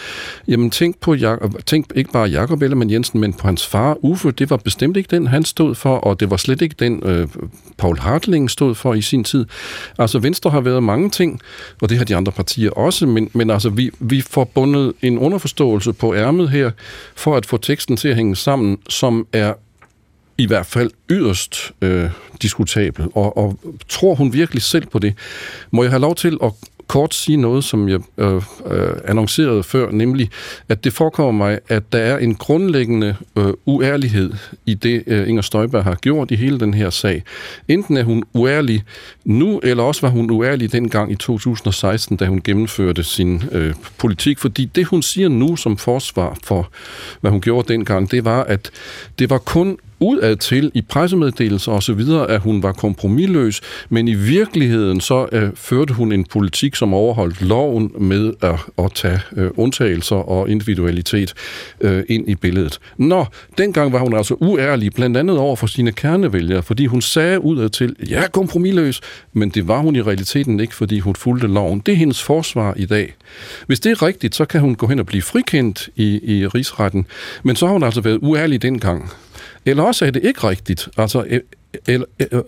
[0.47, 4.31] Jamen, tænk på, Jak- tænk ikke bare Jakob Ellemann Jensen, men på hans far, Uffe,
[4.31, 7.27] det var bestemt ikke den, han stod for, og det var slet ikke den, øh,
[7.77, 9.45] Paul Hartling stod for i sin tid.
[9.97, 11.39] Altså, Venstre har været mange ting,
[11.81, 15.17] og det har de andre partier også, men, men altså, vi, vi får bundet en
[15.17, 16.71] underforståelse på ærmet her,
[17.15, 19.53] for at få teksten til at hænge sammen, som er
[20.37, 22.09] i hvert fald yderst øh,
[22.41, 23.07] diskutabel.
[23.13, 25.13] Og, og tror hun virkelig selv på det?
[25.71, 26.51] Må jeg have lov til at
[26.87, 28.41] kort sige noget, som jeg øh, øh,
[29.05, 30.29] annoncerede før, nemlig,
[30.69, 34.33] at det forekommer mig, at der er en grundlæggende øh, uærlighed
[34.65, 37.23] i det, øh, Inger Støjberg har gjort i hele den her sag.
[37.67, 38.83] Enten er hun uærlig
[39.25, 44.39] nu, eller også var hun uærlig dengang i 2016, da hun gennemførte sin øh, politik,
[44.39, 46.69] fordi det, hun siger nu som forsvar for,
[47.21, 48.71] hvad hun gjorde dengang, det var, at
[49.19, 54.07] det var kun udad til i pressemeddelelser og så videre, at hun var kompromilløs, men
[54.07, 59.19] i virkeligheden så øh, førte hun en politik, som overholdt loven med at, at tage
[59.35, 61.33] øh, undtagelser og individualitet
[61.81, 62.79] øh, ind i billedet.
[62.97, 63.25] Nå,
[63.57, 67.69] dengang var hun altså uærlig, blandt andet over for sine kernevælgere, fordi hun sagde udad
[67.69, 69.01] til, ja, kompromilløs,
[69.33, 71.79] men det var hun i realiteten ikke, fordi hun fulgte loven.
[71.79, 73.13] Det er hendes forsvar i dag.
[73.67, 77.05] Hvis det er rigtigt, så kan hun gå hen og blive frikendt i, i rigsretten,
[77.43, 79.11] men så har hun altså været uærlig dengang.
[79.67, 80.89] Eller også er det ikke rigtigt.
[80.97, 82.41] Altså, e- e- eller, eller,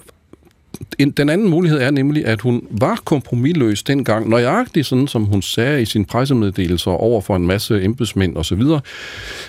[1.17, 5.81] den anden mulighed er nemlig, at hun var kompromilløs dengang, nøjagtigt sådan, som hun sagde
[5.81, 8.61] i sin pressemeddelelser over for en masse embedsmænd osv.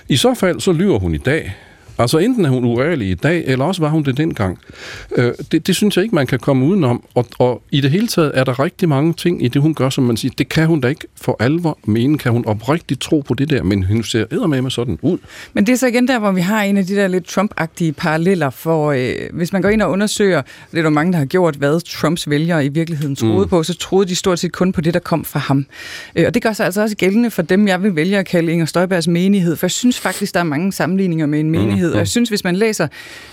[0.09, 1.55] I så fald, så lyver hun i dag.
[2.01, 4.59] Altså enten er hun uærlig i dag, eller også var hun det dengang.
[5.17, 7.05] Øh, det, det synes jeg ikke, man kan komme udenom.
[7.15, 9.91] Og, og i det hele taget er der rigtig mange ting i det, hun gør,
[9.91, 12.19] som man siger, det kan hun da ikke for alvor mene.
[12.19, 15.19] Kan hun oprigtigt tro på det der, men hun ser med med sådan ud.
[15.53, 17.93] Men det er så igen der, hvor vi har en af de der lidt Trump-agtige
[17.93, 21.25] paralleller, for øh, hvis man går ind og undersøger, det er der mange, der har
[21.25, 23.49] gjort, hvad Trumps vælgere i virkeligheden troede mm.
[23.49, 25.67] på, så troede de stort set kun på det, der kom fra ham.
[26.17, 28.53] Øh, og det gør sig altså også gældende for dem, jeg vil vælge at kalde
[28.53, 31.53] Inger Støjbergs menighed, for jeg synes faktisk, der er mange sammenligninger med en mm.
[31.91, 31.95] Menighed, Mm.
[31.95, 32.88] Og jeg synes, hvis man læser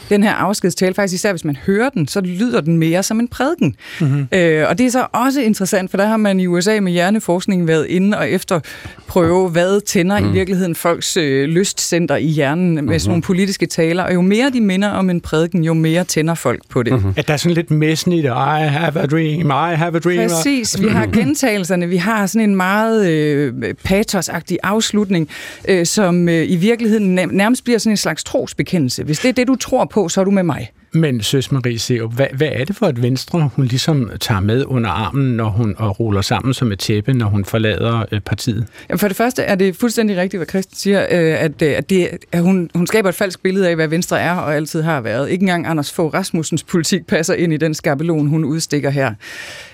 [0.09, 3.27] den her afskedstale, faktisk især hvis man hører den, så lyder den mere som en
[3.27, 3.75] prædiken.
[4.01, 4.27] Mm-hmm.
[4.31, 7.67] Øh, og det er så også interessant, for der har man i USA med hjerneforskning
[7.67, 10.29] været inde og efterprøve, hvad tænder mm.
[10.29, 12.99] i virkeligheden folks øh, lystcenter i hjernen med mm-hmm.
[12.99, 14.03] sådan nogle politiske taler.
[14.03, 16.93] Og jo mere de minder om en prædiken, jo mere tænder folk på det.
[16.93, 17.13] Mm-hmm.
[17.17, 18.29] At der er sådan lidt messen i det.
[18.29, 20.29] I have a dream, I have a dream.
[20.29, 20.81] Præcis.
[20.81, 21.87] Vi har gentagelserne.
[21.89, 23.53] Vi har sådan en meget øh,
[23.83, 25.29] patosagtig afslutning,
[25.67, 29.03] øh, som øh, i virkeligheden nærmest bliver sådan en slags trosbekendelse.
[29.03, 30.71] Hvis det er det, du tror på, så er du med mig.
[30.91, 34.65] Men Søs Marie Seup, hvad, hvad er det for et venstre, hun ligesom tager med
[34.65, 38.67] under armen, når hun og ruller sammen som et tæppe, når hun forlader øh, partiet?
[38.89, 41.89] Jamen for det første er det fuldstændig rigtigt, hvad Christian siger, øh, at, øh, at,
[41.89, 45.01] det, at hun, hun skaber et falsk billede af, hvad Venstre er og altid har
[45.01, 45.29] været.
[45.29, 49.13] Ikke engang Anders Fogh Rasmussens politik passer ind i den skabelon, hun udstikker her.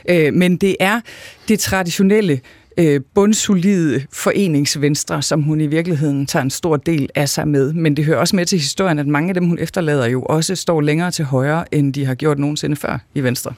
[0.09, 1.01] Øh, men det er
[1.47, 2.39] det traditionelle
[2.77, 7.73] øh, bundsolide foreningsvenstre, som hun i virkeligheden tager en stor del af sig med.
[7.73, 10.55] Men det hører også med til historien, at mange af dem, hun efterlader, jo også
[10.55, 13.53] står længere til højre, end de har gjort nogensinde før i Venstre.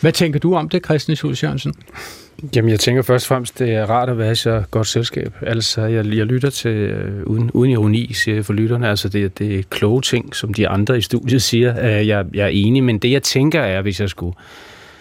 [0.00, 1.74] Hvad tænker du om det, Christian Schulz Jørgensen?
[2.56, 5.34] Jamen, jeg tænker først og fremmest, det er rart at være i så godt selskab.
[5.42, 9.38] Altså, jeg, jeg lytter til, øh, uden, uden ironi, siger jeg for lytterne, altså det,
[9.38, 11.98] det er kloge ting, som de andre i studiet siger.
[11.98, 14.36] Øh, jeg, jeg er enig, men det jeg tænker er, hvis jeg skulle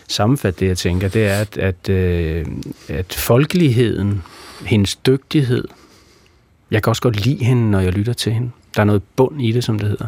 [0.10, 2.46] sammenfatte det, jeg tænker, det er, at, at, øh,
[2.88, 4.24] at folkeligheden,
[4.66, 5.68] hendes dygtighed,
[6.72, 8.52] jeg kan også godt lide hende, når jeg lytter til hende.
[8.76, 10.08] Der er noget bund i det, som det hedder.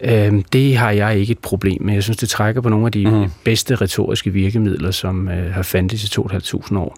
[0.00, 1.94] Øh, det har jeg ikke et problem med.
[1.94, 3.30] Jeg synes, det trækker på nogle af de mm.
[3.44, 6.96] bedste retoriske virkemidler, som øh, har fandtes i 2.500 år.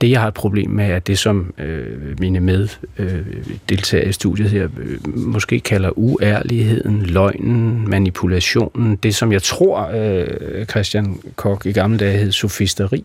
[0.00, 4.50] Det, jeg har et problem med, er det, som øh, mine meddeltagere øh, i studiet
[4.50, 8.96] her øh, måske kalder uærligheden, løgnen, manipulationen.
[8.96, 13.04] Det, som jeg tror, øh, Christian Kok i gamle dage hed sofisteri.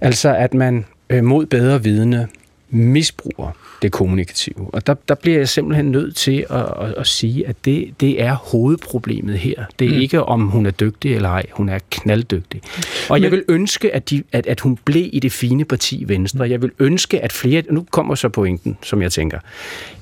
[0.00, 2.28] Altså, at man øh, mod bedre vidne
[2.70, 3.50] misbruger
[3.82, 4.70] det kommunikative.
[4.72, 8.22] Og der, der bliver jeg simpelthen nødt til at, at, at sige, at det, det
[8.22, 9.64] er hovedproblemet her.
[9.78, 10.00] Det er mm.
[10.00, 11.46] ikke, om hun er dygtig eller ej.
[11.52, 12.60] Hun er knalddygtig.
[13.08, 13.22] Og Men...
[13.22, 16.50] jeg vil ønske, at, de, at, at hun blev i det fine parti Venstre.
[16.50, 17.62] Jeg vil ønske, at flere...
[17.70, 19.38] Nu kommer så pointen, som jeg tænker.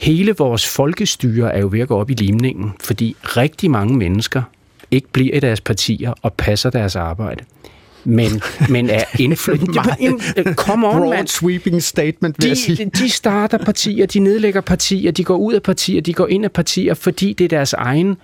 [0.01, 4.43] Hele vores folkestyre er jo ved at gå op i limningen, fordi rigtig mange mennesker
[4.91, 7.45] ikke bliver i deres partier og passer deres arbejde
[8.05, 10.55] men, men er indflydende.
[10.55, 11.27] Come on, Broad man.
[11.27, 12.91] sweeping statement, vil de, jeg sige.
[12.95, 16.53] De starter partier, de nedlægger partier, de går ud af partier, de går ind af
[16.53, 18.17] partier, fordi det er deres egen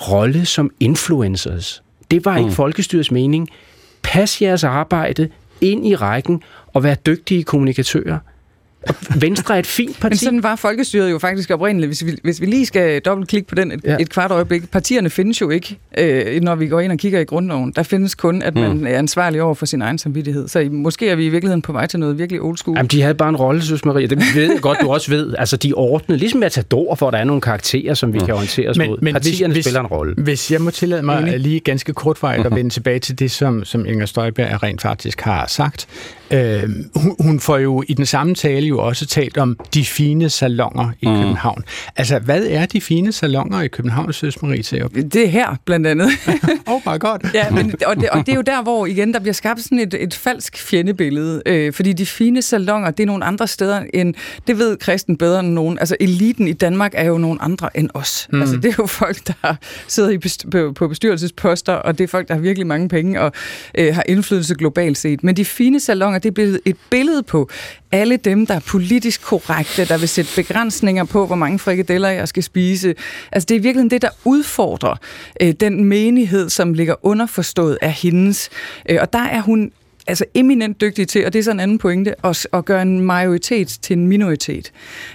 [0.00, 1.82] rolle som influencers.
[2.10, 2.54] Det var ikke mm.
[2.54, 3.48] folkestyrets mening.
[4.02, 5.28] Pas jeres arbejde
[5.60, 6.42] ind i rækken
[6.74, 8.18] og vær dygtige kommunikatører.
[9.20, 10.12] Venstre er et fint parti.
[10.12, 11.88] Men sådan var folkestyret jo faktisk oprindeligt.
[11.88, 13.96] Hvis vi, hvis vi lige skal dobbeltklikke på den et, ja.
[14.00, 14.70] et kvart øjeblik.
[14.70, 17.72] Partierne findes jo ikke, øh, når vi går ind og kigger i grundloven.
[17.76, 18.86] Der findes kun, at man mm.
[18.86, 20.48] er ansvarlig over for sin egen samvittighed.
[20.48, 22.76] Så måske er vi i virkeligheden på vej til noget virkelig old school.
[22.76, 24.06] Jamen, de havde bare en rolle, synes Maria.
[24.06, 25.34] Det ved jeg godt, du også ved.
[25.38, 28.24] Altså, de ordnede, ligesom Matador, for at der er nogle karakterer, som vi mm.
[28.24, 28.98] kan orientere os men, mod.
[29.02, 30.14] Men Partierne hvis, spiller en rolle.
[30.14, 31.40] Hvis jeg må tillade mig Enig.
[31.40, 35.46] lige ganske kortvarigt at vende tilbage til det, som, som Inger Støjberg rent faktisk har
[35.46, 35.86] sagt.
[36.30, 36.62] Øh,
[36.94, 40.30] hun, hun får jo i den samme tale jo jo også talt om de fine
[40.30, 41.16] salonger i mm.
[41.16, 41.64] København.
[41.96, 44.94] Altså, hvad er de fine salonger i København, Søs Marie Therup?
[44.94, 46.08] Det er her, blandt andet.
[46.66, 47.30] oh my god.
[47.34, 49.78] ja, men, og, det, og det er jo der, hvor igen, der bliver skabt sådan
[49.78, 51.42] et, et falsk fjendebillede.
[51.46, 54.14] Øh, fordi de fine salonger, det er nogle andre steder end,
[54.46, 55.78] det ved Kristen bedre end nogen.
[55.78, 58.28] Altså, eliten i Danmark er jo nogle andre end os.
[58.32, 58.40] Mm.
[58.40, 59.54] Altså, det er jo folk, der
[59.88, 63.20] sidder i best, på, på bestyrelsesposter, og det er folk, der har virkelig mange penge
[63.20, 63.32] og
[63.78, 65.24] øh, har indflydelse globalt set.
[65.24, 67.50] Men de fine salonger, det er blevet et billede på
[67.92, 72.28] alle dem, der er politisk korrekte, der vil sætte begrænsninger på, hvor mange frikadeller jeg
[72.28, 72.94] skal spise.
[73.32, 74.94] Altså, det er virkelig det, der udfordrer
[75.42, 78.50] øh, den menighed, som ligger underforstået af hendes.
[78.88, 79.72] Øh, og der er hun
[80.06, 83.00] altså eminent dygtig til, og det er så en anden pointe, at, at gøre en
[83.00, 84.72] majoritet til en minoritet.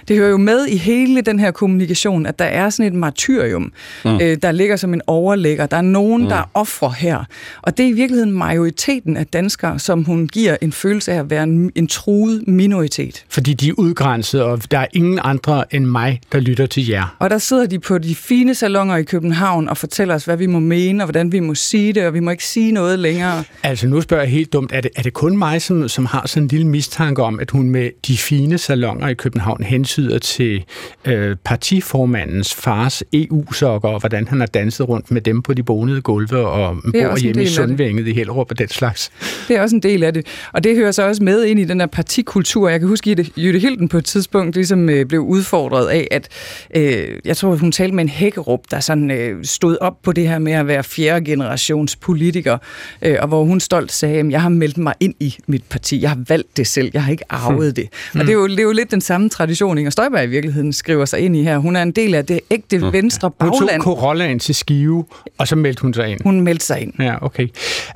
[0.08, 3.72] Det hører jo med i hele den her kommunikation, at der er sådan et martyrium,
[4.04, 4.14] mm.
[4.14, 5.66] øh, der ligger som en overlægger.
[5.66, 6.28] Der er nogen, mm.
[6.28, 7.24] der er ofre her.
[7.62, 11.30] Og det er i virkeligheden majoriteten af danskere, som hun giver en følelse af at
[11.30, 13.24] være en, en truet minoritet.
[13.28, 17.16] Fordi de er udgrænset, og der er ingen andre end mig, der lytter til jer.
[17.18, 20.46] Og der sidder de på de fine salonger i København og fortæller os, hvad vi
[20.46, 23.44] må mene, og hvordan vi må sige det, og vi må ikke sige noget længere.
[23.62, 26.26] Altså nu spørger jeg helt dumt, er det, er det kun mig, som, som har
[26.26, 30.64] sådan en lille mistanke om, at hun med de fine salonger i København hensyder til
[31.04, 36.00] øh, partiformandens fars EU-sokker, og hvordan han har danset rundt med dem på de bonede
[36.00, 39.12] gulve og bor hjemme i Sundvænget i Hellerup og den slags?
[39.48, 40.26] Det er også en del af det.
[40.52, 42.68] Og det hører så også med ind i den her partikultur.
[42.68, 46.28] Jeg kan huske, at Jytte Hilden på et tidspunkt ligesom øh, blev udfordret af, at
[46.76, 50.28] øh, jeg tror, hun talte med en hækkerup, der sådan øh, stod op på det
[50.28, 52.58] her med at være fjerde generations politiker,
[53.02, 56.02] øh, og hvor hun stolt sagde, at jeg har meldt mig ind i mit parti.
[56.02, 56.90] Jeg har valgt det selv.
[56.94, 57.74] Jeg har ikke arvet hmm.
[57.74, 57.88] det.
[58.14, 60.72] Og det er, jo, det er jo lidt den samme tradition, Inger Støjberg i virkeligheden
[60.72, 61.58] skriver sig ind i her.
[61.58, 62.92] Hun er en del af det ægte hmm.
[62.92, 63.60] venstre bagland.
[63.60, 65.04] Hun tog Corollaen til skive,
[65.38, 66.20] og så meldte hun sig ind.
[66.22, 66.92] Hun meldte sig ind.
[66.98, 67.48] Ja, okay.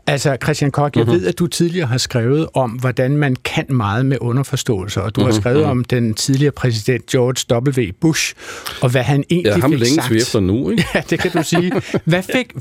[0.07, 1.11] Altså, Christian Koch, jeg uh-huh.
[1.11, 5.25] ved, at du tidligere har skrevet om, hvordan man kan meget med underforståelser, og du
[5.25, 5.69] har skrevet uh-huh.
[5.69, 7.93] om den tidligere præsident George W.
[8.01, 8.35] Bush,
[8.83, 10.13] og hvad han egentlig ja, ham fik længe sagt.
[10.13, 10.85] efter nu, ikke?
[10.95, 11.73] Ja, det kan du sige.
[12.05, 12.53] Hvad fik,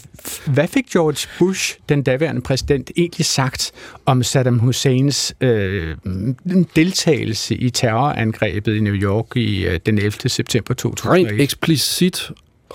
[0.45, 3.71] hvad fik George Bush, den daværende præsident, egentlig sagt
[4.05, 5.95] om Saddam Husseins øh,
[6.75, 10.11] deltagelse i terrorangrebet i New York i øh, den 11.
[10.29, 11.27] september 2001.
[11.27, 12.31] Rent eksplicit,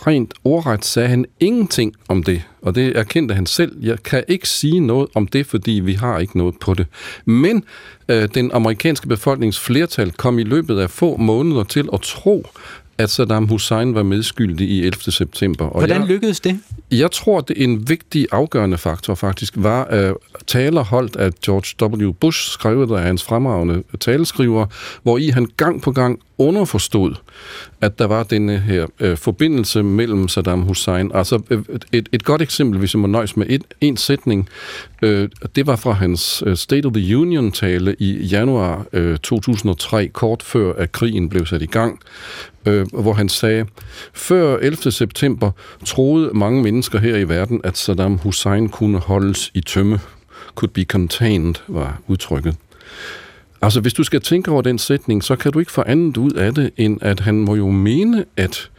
[0.06, 3.76] rent ordret sagde han ingenting om det, og det erkendte han selv.
[3.82, 6.86] Jeg kan ikke sige noget om det, fordi vi har ikke noget på det.
[7.24, 7.64] Men
[8.08, 12.46] øh, den amerikanske befolknings flertal kom i løbet af få måneder til at tro,
[13.02, 15.12] at Saddam Hussein var medskyldig i 11.
[15.12, 15.64] september.
[15.64, 16.60] Og Hvordan jeg, lykkedes det?
[16.90, 20.14] Jeg tror, at en vigtig afgørende faktor faktisk var at
[20.46, 22.12] taler holdt af George W.
[22.12, 24.66] Bush, skrevet af hans fremragende taleskriver,
[25.02, 27.14] hvor i han gang på gang underforstod,
[27.80, 31.10] at der var denne her øh, forbindelse mellem Saddam Hussein.
[31.14, 31.62] Altså øh,
[31.92, 34.48] et, et godt eksempel, hvis jeg må nøjes med et, en sætning,
[35.02, 40.42] øh, det var fra hans øh, State of the Union-tale i januar øh, 2003, kort
[40.42, 42.00] før at krigen blev sat i gang,
[42.66, 43.66] øh, hvor han sagde,
[44.14, 44.92] før 11.
[44.92, 45.50] september
[45.84, 50.00] troede mange mennesker her i verden, at Saddam Hussein kunne holdes i tømme.
[50.54, 52.56] Could be contained, var udtrykket.
[53.62, 56.30] Altså, hvis du skal tænke over den sætning, så kan du ikke få andet ud
[56.30, 58.70] af det, end at han må jo mene, at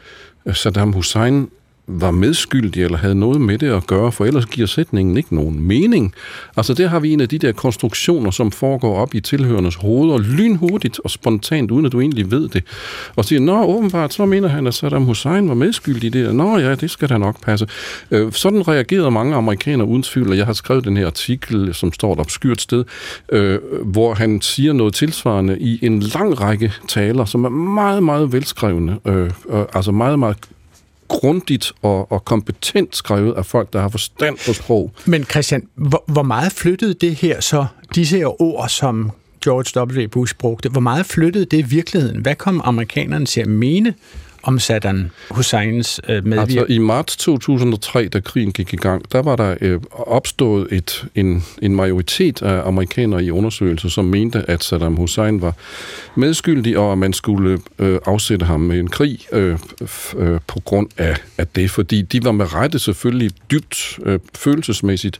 [0.53, 1.49] Saddam Hussein
[1.91, 5.59] var medskyldig eller havde noget med det at gøre, for ellers giver sætningen ikke nogen
[5.59, 6.13] mening.
[6.57, 10.17] Altså der har vi en af de der konstruktioner, som foregår op i tilhørendes hoveder,
[10.17, 12.63] lynhurtigt og spontant, uden at du egentlig ved det.
[13.15, 16.35] Og siger, nå åbenbart, så mener han, at Saddam Hussein var medskyldig i det.
[16.35, 17.67] Nå ja, det skal da nok passe.
[18.11, 21.93] Øh, sådan reagerede mange amerikanere uden tvivl, og jeg har skrevet den her artikel, som
[21.93, 22.83] står et obskyrt sted,
[23.31, 28.33] øh, hvor han siger noget tilsvarende i en lang række taler, som er meget, meget
[28.33, 28.97] velskrevne.
[29.07, 30.37] Øh, øh, altså meget, meget
[31.19, 34.91] grundigt og, og kompetent skrevet af folk, der har forstand på sprog.
[35.05, 39.11] Men Christian, hvor, hvor meget flyttede det her så, disse her ord, som
[39.43, 40.07] George W.
[40.07, 42.21] Bush brugte, hvor meget flyttede det i virkeligheden?
[42.21, 43.93] Hvad kom amerikanerne til at mene
[44.43, 46.59] om Saddam Husseins øh, medvirkning?
[46.59, 51.05] Altså i marts 2003, da krigen gik i gang, der var der øh, opstået et,
[51.15, 55.55] en, en majoritet af amerikanere i undersøgelser, som mente, at Saddam Hussein var
[56.15, 59.57] medskyldig, og at man skulle øh, afsætte ham med en krig øh,
[60.17, 65.19] øh, på grund af, af det, fordi de var med rette selvfølgelig dybt øh, følelsesmæssigt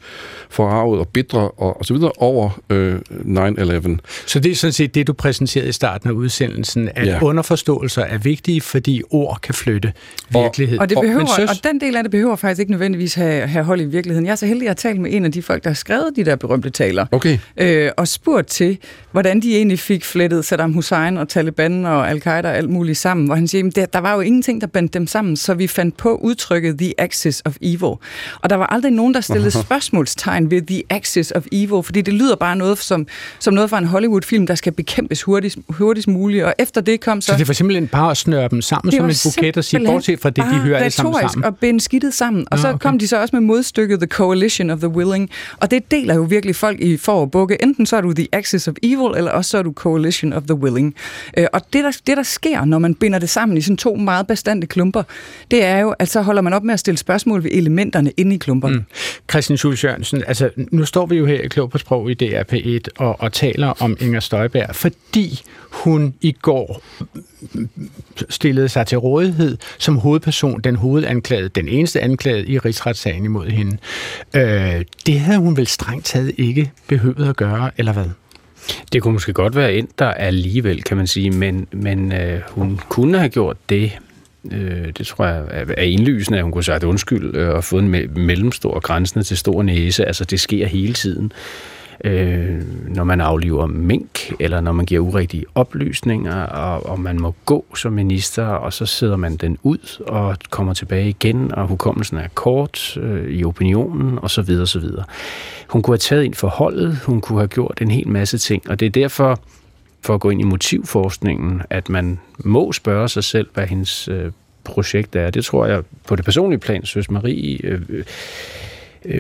[0.49, 3.97] forarvet og bitre og, og så videre over øh, 9-11.
[4.28, 7.24] Så det er sådan set det, du præsenterede i starten af udsendelsen, at ja.
[7.24, 9.93] underforståelser er vigtige, fordi ord kan flytte
[10.30, 10.80] virkelighed.
[10.80, 13.66] Og, det behøver, søs- og den del af det behøver faktisk ikke nødvendigvis have, have
[13.66, 14.26] hold i virkeligheden.
[14.26, 16.26] Jeg er så heldig at tale med en af de folk, der har skrevet de
[16.26, 17.05] der berømte taler.
[17.12, 17.38] Okay.
[17.57, 18.78] Øh, og spurgt til,
[19.12, 23.26] hvordan de egentlig fik flettet Saddam Hussein og Taliban og Al-Qaida og alt muligt sammen.
[23.26, 25.68] Hvor han siger, at der, der var jo ingenting, der bandt dem sammen, så vi
[25.68, 27.82] fandt på udtrykket The Axis of Evil.
[28.41, 32.14] Og der var aldrig nogen, der stillede spørgsmålstegn ved The Axis of Evil, fordi det
[32.14, 33.07] lyder bare noget som,
[33.39, 36.43] som noget fra en Hollywood-film, der skal bekæmpes hurtigst, hurtigst muligt.
[36.43, 37.32] Og efter det kom så...
[37.32, 39.86] så det var simpelthen bare at snøre dem sammen Det som en buket og sige,
[39.86, 41.45] bortset fra det, de hører alle sammen sammen.
[41.45, 42.47] og binde skidtet sammen.
[42.52, 42.80] Og Nå, så okay.
[42.80, 45.30] kom de så også med modstykket The Coalition of the Willing.
[45.58, 47.64] Og det deler jo virkelig folk i for og bukke.
[47.64, 50.43] Enten så er du The Axis of Evil, eller også så er du Coalition of
[50.43, 50.95] the Willing.
[51.38, 53.95] Øh, Og det der, det, der sker, når man binder det sammen i sådan to
[53.95, 55.04] meget bestandte klumper,
[55.52, 58.36] det er jo, at så holder man op med at stille spørgsmål ved elementerne inde
[58.36, 58.76] i klumperne.
[58.76, 58.84] Mm.
[59.32, 62.80] Christian Schulz Jørgensen, altså nu står vi jo her i Klog på Sprog i DRP1
[62.97, 65.41] og, og taler om Inger Støjberg, fordi
[65.72, 66.84] hun i går
[68.30, 73.78] stillede sig til rådighed som hovedperson, den hovedanklagede, den eneste anklagede i rigsretssagen imod hende.
[74.36, 78.05] Øh, det havde hun vel strengt taget ikke behøvet at gøre, eller hvad?
[78.93, 82.80] Det kunne måske godt være ind der alligevel, kan man sige, men, men øh, hun
[82.89, 83.91] kunne have gjort det.
[84.51, 85.43] Øh, det tror jeg
[85.78, 89.24] er, indlysende, at hun kunne have sagt undskyld øh, og fået en me- mellemstor grænsende
[89.24, 90.05] til stor næse.
[90.05, 91.26] Altså, det sker hele tiden.
[91.26, 91.32] Øh,
[92.04, 97.36] øh, når man afliver mink, eller når man giver urigtige oplysninger, og, og man må
[97.45, 102.18] gå som minister, og så sidder man den ud og kommer tilbage igen, og hukommelsen
[102.18, 105.04] er kort øh, i opinionen, og så videre, så videre.
[105.68, 108.70] Hun kunne have taget ind for holdet, hun kunne have gjort en hel masse ting,
[108.70, 109.39] og det er derfor,
[110.02, 114.32] for at gå ind i motivforskningen, at man må spørge sig selv, hvad hendes øh,
[114.64, 115.30] projekt er.
[115.30, 117.82] Det tror jeg på det personlige plan, synes Marie, øh,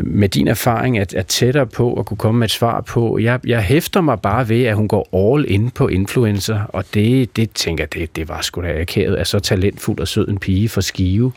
[0.03, 3.17] med din erfaring er, er tættere på at kunne komme med et svar på.
[3.19, 7.35] Jeg, jeg hæfter mig bare ved, at hun går all in på influencer, og det,
[7.35, 10.37] det tænker jeg, det, det var sgu da akavet, at så talentfuld og sød en
[10.37, 11.31] pige for skive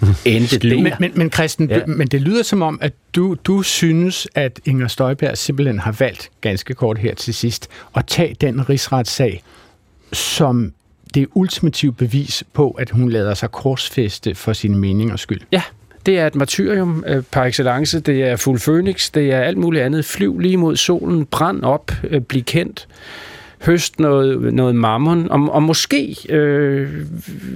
[0.24, 0.82] endte der.
[0.82, 1.76] Men, men, men Christian, Ja.
[1.78, 1.86] ja.
[1.86, 6.30] men det lyder som om, at du, du synes, at Inger Støjberg simpelthen har valgt,
[6.40, 9.42] ganske kort her til sidst, at tage den rigsretssag
[10.12, 10.72] som
[11.14, 15.40] det ultimative bevis på, at hun lader sig korsfeste for sine meningers skyld.
[15.52, 15.62] Ja,
[16.08, 18.00] det er et martyrium øh, par excellence.
[18.00, 19.10] Det er fuld phoenix.
[19.10, 20.04] Det er alt muligt andet.
[20.04, 21.26] Flyv lige mod solen.
[21.26, 21.92] Brænd op.
[22.10, 22.88] Øh, bliv kendt.
[23.62, 25.30] Høst noget, noget mammon.
[25.30, 26.88] Og, og måske, øh,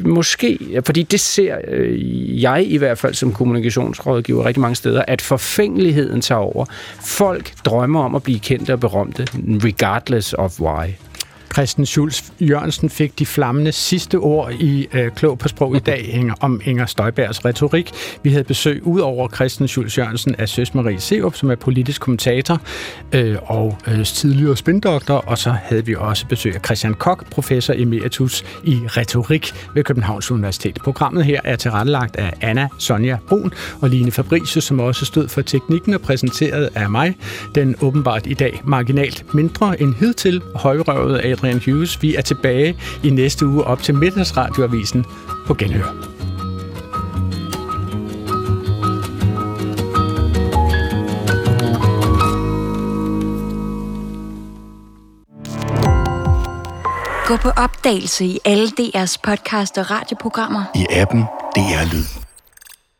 [0.04, 5.22] måske, fordi det ser øh, jeg i hvert fald som kommunikationsrådgiver rigtig mange steder, at
[5.22, 6.64] forfængeligheden tager over.
[7.00, 10.88] Folk drømmer om at blive kendte og berømte, regardless of why.
[11.52, 16.24] Christian Schulz Jørgensen fik de flammende sidste ord i øh, Klog på Sprog i dag
[16.40, 17.90] om Inger Støjbergs retorik.
[18.22, 22.00] Vi havde besøg ud over Christian Schulz Jørgensen af Søs Marie Seup, som er politisk
[22.00, 22.60] kommentator
[23.12, 27.74] øh, og øh, tidligere spindoktor, og så havde vi også besøg af Christian Kok, professor
[27.76, 30.78] emeritus i retorik ved Københavns Universitet.
[30.84, 35.42] Programmet her er tilrettelagt af Anna Sonja Brun og Line Fabricius, som også stod for
[35.42, 37.16] teknikken og præsenteret af mig.
[37.54, 42.02] Den åbenbart i dag marginalt mindre end hidtil højrøvet Adrian Hughes.
[42.02, 45.04] Vi er tilbage i næste uge op til middagsradioavisen
[45.46, 46.12] på Genhør.
[57.26, 60.64] Gå på opdagelse i alle DR's podcast og radioprogrammer.
[60.74, 61.20] I appen
[61.56, 62.31] DR Lyd.